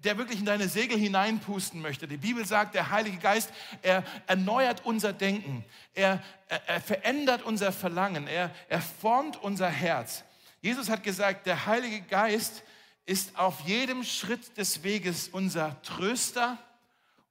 der 0.03 0.17
wirklich 0.17 0.39
in 0.39 0.47
deine 0.47 0.69
Segel 0.69 0.97
hineinpusten 0.99 1.83
möchte. 1.83 2.09
Die 2.09 2.17
Bibel 2.17 2.47
sagt, 2.47 2.75
der 2.75 2.91
Heilige 2.91 3.19
Geist, 3.19 3.51
er 3.83 4.05
erneuert 4.27 4.87
unser 4.87 5.13
Denken. 5.13 5.63
Er, 5.93 6.23
er, 6.49 6.67
er 6.67 6.81
verändert 6.81 7.43
unser 7.43 7.73
Verlangen. 7.73 8.27
Er, 8.27 8.51
er 8.71 8.81
formt 8.81 9.37
unser 9.43 9.69
Herz. 9.69 10.25
Jesus 10.63 10.89
hat 10.89 11.03
gesagt, 11.03 11.45
der 11.45 11.67
Heilige 11.67 12.01
Geist 12.01 12.63
ist 13.05 13.39
auf 13.39 13.61
jedem 13.61 14.03
Schritt 14.03 14.57
des 14.57 14.83
Weges 14.83 15.29
unser 15.29 15.81
Tröster, 15.83 16.57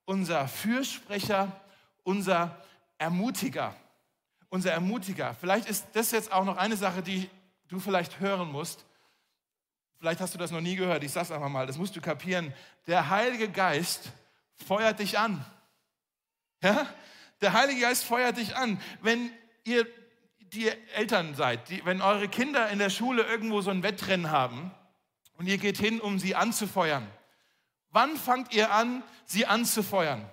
unser 0.06 0.48
Fürsprecher, 0.48 1.60
unser 2.04 2.62
Ermutiger 2.98 3.76
unser 4.56 4.72
Ermutiger. 4.72 5.36
Vielleicht 5.36 5.68
ist 5.68 5.86
das 5.94 6.12
jetzt 6.12 6.32
auch 6.32 6.46
noch 6.46 6.58
eine 6.58 6.78
Sache, 6.78 7.02
die 7.02 7.30
du 7.68 7.80
vielleicht 7.80 8.20
hören 8.22 8.52
musst. 8.52 8.86
Vielleicht 10.00 10.22
hast 10.22 10.34
du 10.34 10.38
das 10.38 10.52
noch 10.52 10.62
nie 10.62 10.76
gehört. 10.76 11.04
Ich 11.04 11.12
sage 11.12 11.26
es 11.26 11.32
einfach 11.32 11.50
mal, 11.50 11.68
das 11.68 11.78
musst 11.78 11.96
du 11.96 12.02
kapieren. 12.02 12.54
Der 12.88 13.10
Heilige 13.10 13.50
Geist 13.50 14.12
feuert 14.66 15.00
dich 15.00 15.20
an. 15.20 15.46
Ja? 16.64 16.88
Der 17.42 17.54
Heilige 17.54 17.82
Geist 17.82 18.06
feuert 18.06 18.38
dich 18.38 18.56
an. 18.56 18.80
Wenn 19.02 19.30
ihr 19.66 19.86
die 20.40 20.70
Eltern 20.94 21.36
seid, 21.36 21.70
die, 21.70 21.84
wenn 21.86 22.02
eure 22.02 22.30
Kinder 22.30 22.70
in 22.70 22.80
der 22.80 22.90
Schule 22.90 23.24
irgendwo 23.24 23.62
so 23.62 23.72
ein 23.72 23.84
Wettrennen 23.84 24.32
haben 24.32 24.72
und 25.38 25.48
ihr 25.48 25.58
geht 25.58 25.78
hin, 25.78 26.00
um 26.00 26.18
sie 26.18 26.36
anzufeuern, 26.36 27.06
wann 27.90 28.16
fangt 28.16 28.54
ihr 28.54 28.72
an, 28.72 29.04
sie 29.26 29.46
anzufeuern? 29.46 30.30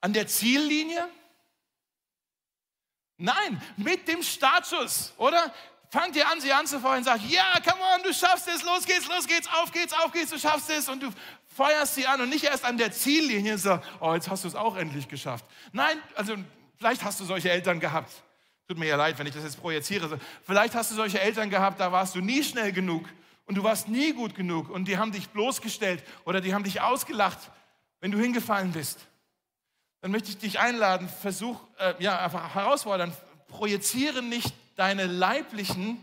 An 0.00 0.12
der 0.12 0.28
Ziellinie? 0.28 1.08
Nein, 3.20 3.60
mit 3.76 4.08
dem 4.08 4.22
Startschuss, 4.22 5.12
oder? 5.18 5.52
Fangt 5.90 6.16
ihr 6.16 6.26
an, 6.26 6.40
sie 6.40 6.52
anzufeuern, 6.52 7.04
sagt, 7.04 7.28
ja, 7.28 7.52
come 7.62 7.82
on, 7.94 8.02
du 8.02 8.14
schaffst 8.14 8.48
es, 8.48 8.64
los 8.64 8.86
geht's, 8.86 9.06
los 9.08 9.26
geht's, 9.26 9.46
auf 9.60 9.70
geht's, 9.72 9.92
auf 9.92 10.10
geht's, 10.10 10.30
du 10.30 10.38
schaffst 10.38 10.70
es 10.70 10.88
und 10.88 11.02
du 11.02 11.10
feuerst 11.54 11.96
sie 11.96 12.06
an 12.06 12.20
und 12.20 12.30
nicht 12.30 12.44
erst 12.44 12.64
an 12.64 12.78
der 12.78 12.92
Ziellinie 12.92 13.52
und 13.52 13.58
sagst, 13.58 13.88
oh, 14.00 14.14
jetzt 14.14 14.30
hast 14.30 14.44
du 14.44 14.48
es 14.48 14.54
auch 14.54 14.76
endlich 14.76 15.06
geschafft. 15.06 15.44
Nein, 15.72 15.98
also 16.14 16.36
vielleicht 16.78 17.04
hast 17.04 17.20
du 17.20 17.24
solche 17.24 17.50
Eltern 17.50 17.78
gehabt. 17.78 18.10
Tut 18.68 18.78
mir 18.78 18.86
ja 18.86 18.96
leid, 18.96 19.18
wenn 19.18 19.26
ich 19.26 19.34
das 19.34 19.42
jetzt 19.42 19.60
projiziere. 19.60 20.18
Vielleicht 20.46 20.74
hast 20.74 20.92
du 20.92 20.94
solche 20.94 21.20
Eltern 21.20 21.50
gehabt, 21.50 21.78
da 21.78 21.92
warst 21.92 22.14
du 22.14 22.20
nie 22.20 22.42
schnell 22.42 22.72
genug 22.72 23.06
und 23.44 23.56
du 23.56 23.64
warst 23.64 23.88
nie 23.88 24.12
gut 24.14 24.34
genug 24.34 24.70
und 24.70 24.86
die 24.86 24.96
haben 24.96 25.12
dich 25.12 25.28
bloßgestellt 25.28 26.02
oder 26.24 26.40
die 26.40 26.54
haben 26.54 26.64
dich 26.64 26.80
ausgelacht, 26.80 27.50
wenn 28.00 28.12
du 28.12 28.18
hingefallen 28.18 28.72
bist 28.72 29.09
dann 30.00 30.10
möchte 30.10 30.30
ich 30.30 30.38
dich 30.38 30.58
einladen, 30.58 31.08
versuch, 31.08 31.60
äh, 31.78 31.94
ja, 31.98 32.18
einfach 32.18 32.54
herausfordern, 32.54 33.12
projiziere 33.48 34.22
nicht 34.22 34.54
deine 34.76 35.06
leiblichen 35.06 35.98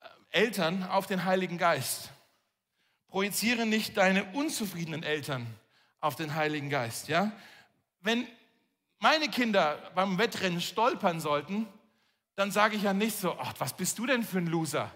äh, 0.00 0.06
Eltern 0.30 0.82
auf 0.82 1.06
den 1.06 1.24
Heiligen 1.24 1.58
Geist. 1.58 2.10
Projiziere 3.08 3.66
nicht 3.66 3.96
deine 3.96 4.24
unzufriedenen 4.32 5.02
Eltern 5.02 5.46
auf 6.00 6.16
den 6.16 6.34
Heiligen 6.34 6.70
Geist, 6.70 7.08
ja? 7.08 7.32
Wenn 8.00 8.26
meine 8.98 9.28
Kinder 9.28 9.90
beim 9.94 10.18
Wettrennen 10.18 10.60
stolpern 10.60 11.20
sollten, 11.20 11.66
dann 12.34 12.50
sage 12.50 12.76
ich 12.76 12.82
ja 12.82 12.92
nicht 12.92 13.16
so, 13.16 13.36
ach, 13.38 13.54
was 13.58 13.72
bist 13.72 13.98
du 13.98 14.06
denn 14.06 14.22
für 14.22 14.38
ein 14.38 14.46
Loser? 14.46 14.90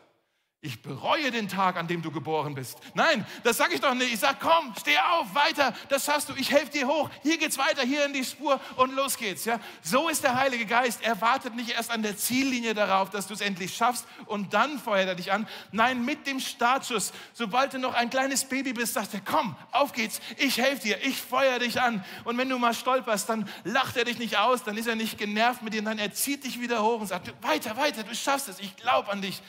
Ich 0.64 0.80
bereue 0.80 1.32
den 1.32 1.48
Tag, 1.48 1.76
an 1.76 1.88
dem 1.88 2.02
du 2.02 2.12
geboren 2.12 2.54
bist. 2.54 2.78
Nein, 2.94 3.26
das 3.42 3.56
sage 3.56 3.74
ich 3.74 3.80
doch 3.80 3.94
nicht. 3.94 4.14
Ich 4.14 4.20
sage, 4.20 4.36
komm, 4.40 4.72
steh 4.78 4.96
auf, 4.96 5.34
weiter, 5.34 5.74
das 5.88 6.04
schaffst 6.04 6.28
du. 6.28 6.34
Ich 6.36 6.52
helfe 6.52 6.70
dir 6.70 6.86
hoch. 6.86 7.10
Hier 7.24 7.36
geht's 7.36 7.58
weiter, 7.58 7.82
hier 7.82 8.06
in 8.06 8.12
die 8.12 8.24
Spur 8.24 8.60
und 8.76 8.94
los 8.94 9.16
geht's. 9.16 9.44
Ja, 9.44 9.58
so 9.82 10.08
ist 10.08 10.22
der 10.22 10.36
Heilige 10.36 10.64
Geist. 10.64 11.02
Er 11.02 11.20
wartet 11.20 11.56
nicht 11.56 11.70
erst 11.70 11.90
an 11.90 12.02
der 12.02 12.16
Ziellinie 12.16 12.74
darauf, 12.74 13.10
dass 13.10 13.26
du 13.26 13.34
es 13.34 13.40
endlich 13.40 13.74
schaffst 13.74 14.06
und 14.26 14.54
dann 14.54 14.78
feuert 14.78 15.08
er 15.08 15.14
dich 15.16 15.32
an. 15.32 15.48
Nein, 15.72 16.04
mit 16.04 16.28
dem 16.28 16.38
Startschuss, 16.38 17.12
sobald 17.32 17.74
du 17.74 17.80
noch 17.80 17.94
ein 17.94 18.08
kleines 18.08 18.44
Baby 18.44 18.72
bist, 18.72 18.94
sagt 18.94 19.14
er, 19.14 19.20
komm, 19.20 19.56
auf 19.72 19.92
geht's. 19.92 20.20
Ich 20.36 20.58
helfe 20.58 20.82
dir, 20.82 21.04
ich 21.04 21.20
feuer 21.20 21.58
dich 21.58 21.80
an. 21.80 22.04
Und 22.22 22.38
wenn 22.38 22.48
du 22.48 22.56
mal 22.60 22.72
stolperst, 22.72 23.28
dann 23.28 23.48
lacht 23.64 23.96
er 23.96 24.04
dich 24.04 24.20
nicht 24.20 24.38
aus, 24.38 24.62
dann 24.62 24.76
ist 24.76 24.86
er 24.86 24.94
nicht 24.94 25.18
genervt 25.18 25.62
mit 25.62 25.74
dir, 25.74 25.82
dann 25.82 25.98
er 25.98 26.12
zieht 26.12 26.44
dich 26.44 26.60
wieder 26.60 26.84
hoch 26.84 27.00
und 27.00 27.08
sagt, 27.08 27.32
weiter, 27.42 27.76
weiter, 27.76 28.04
du 28.04 28.14
schaffst 28.14 28.48
es. 28.48 28.60
Ich 28.60 28.76
glaube 28.76 29.10
an 29.10 29.22
dich. 29.22 29.42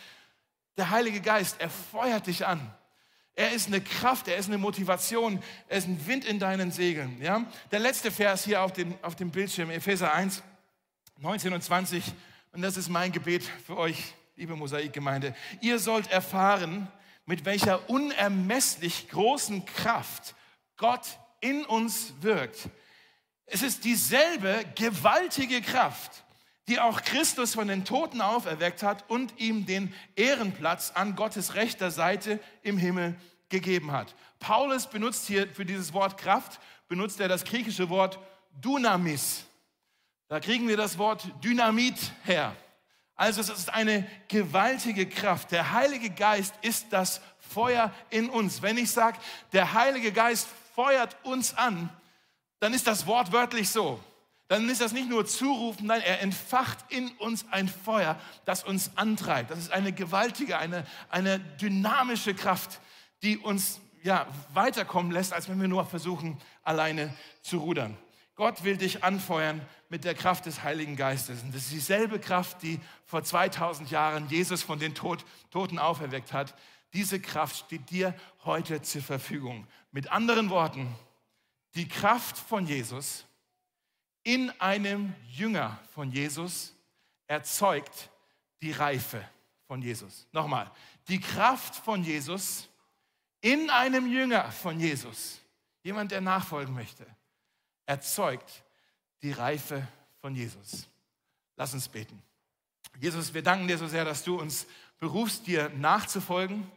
Der 0.78 0.90
Heilige 0.90 1.22
Geist, 1.22 1.58
er 1.60 1.70
feuert 1.70 2.28
dich 2.28 2.46
an. 2.46 2.74
Er 3.36 3.52
ist 3.52 3.68
eine 3.68 3.82
Kraft, 3.82 4.28
er 4.28 4.38
ist 4.38 4.48
eine 4.48 4.58
Motivation, 4.60 5.42
er 5.68 5.78
ist 5.78 5.88
ein 5.88 6.06
Wind 6.06 6.24
in 6.26 6.40
deinen 6.40 6.72
Segeln. 6.72 7.20
Ja? 7.22 7.46
Der 7.72 7.80
letzte 7.80 8.12
Vers 8.12 8.46
hier 8.46 8.62
auf 8.62 8.74
dem, 8.74 8.94
auf 9.02 9.16
dem 9.16 9.32
Bildschirm, 9.32 9.72
Epheser 9.72 10.14
1, 10.14 10.44
19 11.18 11.54
und 11.54 11.64
20. 11.64 12.04
Und 12.52 12.62
das 12.62 12.78
ist 12.78 12.90
mein 12.90 13.12
Gebet 13.12 13.44
für 13.66 13.78
euch, 13.78 14.14
liebe 14.36 14.56
Mosaikgemeinde. 14.56 15.36
Ihr 15.62 15.80
sollt 15.80 16.12
erfahren, 16.12 16.88
mit 17.26 17.46
welcher 17.46 17.90
unermesslich 17.90 19.10
großen 19.10 19.66
Kraft 19.66 20.36
Gott 20.78 21.18
in 21.40 21.66
uns 21.66 22.14
wirkt. 22.22 22.70
Es 23.46 23.62
ist 23.62 23.84
dieselbe 23.84 24.64
gewaltige 24.76 25.62
Kraft, 25.62 26.23
die 26.68 26.80
auch 26.80 27.02
Christus 27.02 27.56
von 27.56 27.68
den 27.68 27.86
Toten 27.86 28.22
auferweckt 28.22 28.84
hat 28.84 29.10
und 29.10 29.40
ihm 29.40 29.66
den 29.66 29.94
Ehrenplatz 30.16 30.92
an 30.92 31.16
Gottes 31.16 31.56
rechter 31.56 31.92
Seite 31.92 32.40
im 32.62 32.78
Himmel 32.78 33.16
gegeben 33.50 33.92
hat. 33.92 34.16
Paulus 34.40 34.88
benutzt 34.88 35.28
hier 35.28 35.48
für 35.48 35.66
dieses 35.66 35.94
Wort 35.94 36.18
Kraft, 36.18 36.60
benutzt 36.88 37.20
er 37.20 37.28
das 37.28 37.44
griechische 37.44 37.90
Wort 37.90 38.20
Dynamis. 38.64 39.46
Da 40.28 40.40
kriegen 40.40 40.68
wir 40.68 40.78
das 40.78 40.98
Wort 40.98 41.28
Dynamit 41.44 41.96
her. 42.24 42.56
Also 43.16 43.42
es 43.42 43.50
ist 43.50 43.72
eine 43.72 44.08
gewaltige 44.28 45.08
Kraft. 45.08 45.52
Der 45.52 45.72
Heilige 45.72 46.10
Geist 46.10 46.56
ist 46.62 46.88
das 46.92 47.22
Feuer 47.40 47.94
in 48.10 48.30
uns. 48.30 48.62
Wenn 48.62 48.78
ich 48.78 48.90
sage, 48.90 49.20
der 49.52 49.74
Heilige 49.74 50.12
Geist 50.12 50.48
feuert 50.76 51.16
uns 51.24 51.56
an, 51.56 51.90
dann 52.60 52.74
ist 52.74 52.88
das 52.88 53.06
wortwörtlich 53.06 53.70
so 53.70 54.00
dann 54.48 54.70
ist 54.70 54.82
das 54.82 54.92
nicht 54.92 55.10
nur 55.10 55.26
zurufen, 55.26 55.88
nein, 55.88 56.02
er 56.02 56.22
entfacht 56.22 56.80
in 56.90 57.10
uns 57.18 57.46
ein 57.52 57.68
Feuer, 57.68 58.20
das 58.46 58.64
uns 58.64 58.92
antreibt. 58.96 59.52
Das 59.52 59.60
ist 59.60 59.72
eine 59.72 59.94
gewaltige, 59.94 60.58
eine, 60.58 60.86
eine 61.10 61.40
dynamische 61.40 62.34
Kraft, 62.34 62.80
die 63.24 63.38
uns 63.38 63.80
ja, 64.04 64.28
weiterkommen 64.54 65.12
lässt, 65.12 65.34
als 65.34 65.48
wenn 65.50 65.60
wir 65.60 65.68
nur 65.68 65.86
versuchen, 65.86 66.38
alleine 66.62 67.14
zu 67.42 67.60
rudern. 67.60 67.98
Gott 68.36 68.64
will 68.64 68.78
dich 68.78 69.04
anfeuern 69.04 69.62
mit 69.90 70.04
der 70.04 70.16
Kraft 70.16 70.46
des 70.46 70.64
Heiligen 70.64 70.96
Geistes. 70.96 71.42
Und 71.44 71.54
das 71.54 71.64
ist 71.64 71.72
dieselbe 71.72 72.20
Kraft, 72.20 72.64
die 72.64 72.80
vor 73.06 73.24
2000 73.24 73.92
Jahren 73.92 74.28
Jesus 74.28 74.64
von 74.64 74.80
den 74.80 74.96
Tod, 74.96 75.24
Toten 75.52 75.78
auferweckt 75.78 76.34
hat. 76.34 76.56
Diese 76.94 77.20
Kraft 77.20 77.58
steht 77.58 77.92
dir 77.92 78.14
heute 78.44 78.82
zur 78.82 79.04
Verfügung. 79.04 79.68
Mit 79.92 80.12
anderen 80.12 80.50
Worten, 80.50 80.94
die 81.76 81.88
Kraft 81.88 82.38
von 82.38 82.66
Jesus 82.66 83.26
in 84.24 84.50
einem 84.62 85.14
Jünger 85.30 85.80
von 85.94 86.12
Jesus 86.12 86.74
erzeugt 87.28 88.10
die 88.62 88.72
Reife 88.72 89.24
von 89.68 89.82
Jesus. 89.82 90.28
Nochmal, 90.32 90.72
die 91.08 91.20
Kraft 91.20 91.76
von 91.76 92.04
Jesus 92.04 92.70
in 93.42 93.70
einem 93.70 94.08
Jünger 94.08 94.52
von 94.52 94.80
Jesus, 94.80 95.42
jemand, 95.84 96.12
der 96.12 96.22
nachfolgen 96.22 96.74
möchte, 96.74 97.06
erzeugt 97.86 98.64
die 99.22 99.32
Reife 99.32 99.86
von 100.22 100.34
Jesus. 100.34 100.88
Lass 101.58 101.74
uns 101.74 101.90
beten. 101.90 102.22
Jesus, 103.00 103.34
wir 103.34 103.42
danken 103.42 103.68
dir 103.68 103.78
so 103.78 103.88
sehr, 103.88 104.06
dass 104.06 104.24
du 104.24 104.40
uns 104.40 104.66
berufst, 105.00 105.48
dir 105.48 105.70
nachzufolgen, 105.70 106.70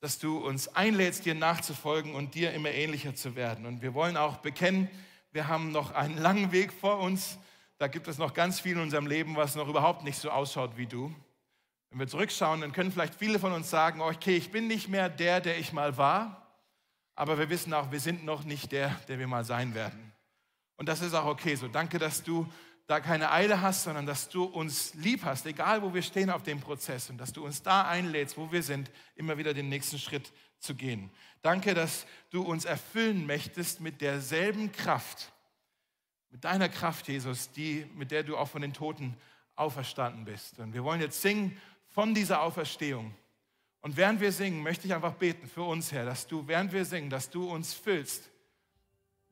dass 0.00 0.18
du 0.18 0.38
uns 0.38 0.68
einlädst, 0.74 1.24
dir 1.24 1.34
nachzufolgen 1.34 2.14
und 2.14 2.34
dir 2.34 2.52
immer 2.52 2.70
ähnlicher 2.70 3.14
zu 3.14 3.36
werden. 3.36 3.66
Und 3.66 3.82
wir 3.82 3.94
wollen 3.94 4.16
auch 4.16 4.38
bekennen, 4.38 4.90
wir 5.32 5.48
haben 5.48 5.72
noch 5.72 5.92
einen 5.92 6.18
langen 6.18 6.52
Weg 6.52 6.72
vor 6.72 7.00
uns. 7.00 7.38
Da 7.78 7.88
gibt 7.88 8.06
es 8.06 8.18
noch 8.18 8.34
ganz 8.34 8.60
viel 8.60 8.72
in 8.72 8.82
unserem 8.82 9.06
Leben, 9.06 9.34
was 9.34 9.54
noch 9.56 9.68
überhaupt 9.68 10.04
nicht 10.04 10.18
so 10.18 10.30
ausschaut 10.30 10.76
wie 10.76 10.86
du. 10.86 11.12
Wenn 11.90 11.98
wir 11.98 12.06
zurückschauen, 12.06 12.60
dann 12.60 12.72
können 12.72 12.92
vielleicht 12.92 13.14
viele 13.14 13.38
von 13.38 13.52
uns 13.52 13.68
sagen, 13.68 14.00
oh, 14.00 14.08
okay, 14.08 14.36
ich 14.36 14.50
bin 14.50 14.66
nicht 14.66 14.88
mehr 14.88 15.08
der, 15.08 15.40
der 15.40 15.58
ich 15.58 15.72
mal 15.72 15.96
war, 15.96 16.46
aber 17.14 17.38
wir 17.38 17.50
wissen 17.50 17.74
auch, 17.74 17.90
wir 17.90 18.00
sind 18.00 18.24
noch 18.24 18.44
nicht 18.44 18.72
der, 18.72 18.90
der 19.08 19.18
wir 19.18 19.26
mal 19.26 19.44
sein 19.44 19.74
werden. 19.74 20.12
Und 20.76 20.88
das 20.88 21.02
ist 21.02 21.14
auch 21.14 21.26
okay 21.26 21.54
so. 21.54 21.68
Danke, 21.68 21.98
dass 21.98 22.22
du 22.22 22.46
da 22.86 23.00
keine 23.00 23.30
Eile 23.30 23.60
hast, 23.60 23.84
sondern 23.84 24.06
dass 24.06 24.28
du 24.28 24.44
uns 24.44 24.94
lieb 24.94 25.24
hast, 25.24 25.46
egal 25.46 25.82
wo 25.82 25.94
wir 25.94 26.02
stehen 26.02 26.30
auf 26.30 26.42
dem 26.42 26.60
Prozess 26.60 27.10
und 27.10 27.18
dass 27.18 27.32
du 27.32 27.44
uns 27.44 27.62
da 27.62 27.88
einlädst, 27.88 28.36
wo 28.36 28.50
wir 28.50 28.62
sind, 28.62 28.90
immer 29.14 29.38
wieder 29.38 29.54
den 29.54 29.68
nächsten 29.68 29.98
Schritt 29.98 30.32
zu 30.58 30.74
gehen. 30.74 31.10
Danke, 31.42 31.74
dass 31.74 32.06
du 32.30 32.42
uns 32.42 32.64
erfüllen 32.64 33.26
möchtest 33.26 33.80
mit 33.80 34.00
derselben 34.00 34.72
Kraft, 34.72 35.32
mit 36.30 36.44
deiner 36.44 36.68
Kraft, 36.68 37.08
Jesus, 37.08 37.50
die, 37.50 37.86
mit 37.94 38.10
der 38.10 38.22
du 38.22 38.36
auch 38.36 38.48
von 38.48 38.62
den 38.62 38.72
Toten 38.72 39.16
auferstanden 39.54 40.24
bist. 40.24 40.58
Und 40.58 40.72
wir 40.72 40.82
wollen 40.82 41.00
jetzt 41.00 41.20
singen 41.20 41.60
von 41.88 42.14
dieser 42.14 42.42
Auferstehung. 42.42 43.14
Und 43.80 43.96
während 43.96 44.20
wir 44.20 44.32
singen, 44.32 44.62
möchte 44.62 44.86
ich 44.86 44.94
einfach 44.94 45.14
beten 45.14 45.48
für 45.48 45.62
uns, 45.62 45.92
Herr, 45.92 46.04
dass 46.04 46.26
du, 46.26 46.46
während 46.46 46.72
wir 46.72 46.84
singen, 46.84 47.10
dass 47.10 47.30
du 47.30 47.50
uns 47.50 47.74
füllst 47.74 48.31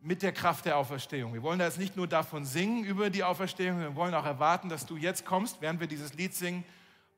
mit 0.02 0.22
der 0.22 0.32
Kraft 0.32 0.64
der 0.64 0.76
Auferstehung. 0.76 1.34
Wir 1.34 1.42
wollen 1.42 1.58
da 1.58 1.66
jetzt 1.66 1.78
nicht 1.78 1.96
nur 1.96 2.06
davon 2.06 2.44
singen 2.44 2.84
über 2.84 3.10
die 3.10 3.22
Auferstehung, 3.22 3.80
wir 3.80 3.96
wollen 3.96 4.14
auch 4.14 4.24
erwarten, 4.24 4.68
dass 4.68 4.86
du 4.86 4.96
jetzt 4.96 5.24
kommst, 5.24 5.60
während 5.60 5.80
wir 5.80 5.86
dieses 5.86 6.14
Lied 6.14 6.34
singen 6.34 6.64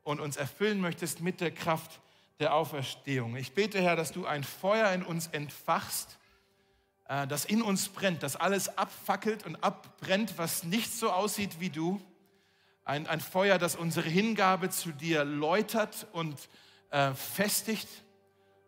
und 0.03 0.21
uns 0.21 0.37
erfüllen 0.37 0.81
möchtest 0.81 1.21
mit 1.21 1.41
der 1.41 1.53
Kraft 1.53 2.01
der 2.41 2.55
Auferstehung. 2.55 3.37
Ich 3.37 3.53
bete, 3.53 3.81
Herr, 3.81 3.95
dass 3.95 4.11
du 4.11 4.27
ein 4.27 4.43
Feuer 4.43 4.91
in 4.93 5.05
uns 5.05 5.29
entfachst, 5.29 6.19
äh, 7.09 7.27
das 7.29 7.45
in 7.45 7.63
uns 7.63 7.89
brennt, 7.89 8.23
das 8.23 8.35
alles 8.35 8.77
abfackelt 8.77 9.47
und 9.47 9.57
abbrennt, 9.63 10.39
was 10.39 10.65
nicht 10.65 10.93
so 10.93 11.11
aussieht 11.11 11.61
wie 11.61 11.71
du. 11.71 12.01
Ein, 12.85 13.07
ein 13.07 13.21
Feuer, 13.21 13.59
das 13.59 13.77
unsere 13.77 14.09
Hingabe 14.09 14.71
zu 14.71 14.91
dir 14.91 15.25
läutert 15.25 16.09
und 16.13 16.37
äh, 16.91 17.13
festigt 17.15 17.89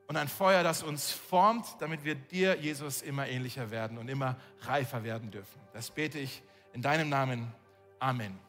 und 0.07 0.17
ein 0.17 0.29
Feuer, 0.29 0.63
das 0.63 0.83
uns 0.83 1.11
formt, 1.11 1.67
damit 1.79 2.05
wir 2.05 2.15
dir, 2.15 2.57
Jesus, 2.61 3.03
immer 3.03 3.27
ähnlicher 3.27 3.71
werden 3.71 3.99
und 3.99 4.09
immer 4.09 4.37
reifer 4.61 5.03
werden 5.03 5.31
dürfen. 5.31 5.61
Das 5.73 5.91
bete 5.91 6.19
ich 6.19 6.43
in 6.73 6.83
deinem 6.83 7.09
Namen. 7.09 7.53
Amen. 7.99 8.44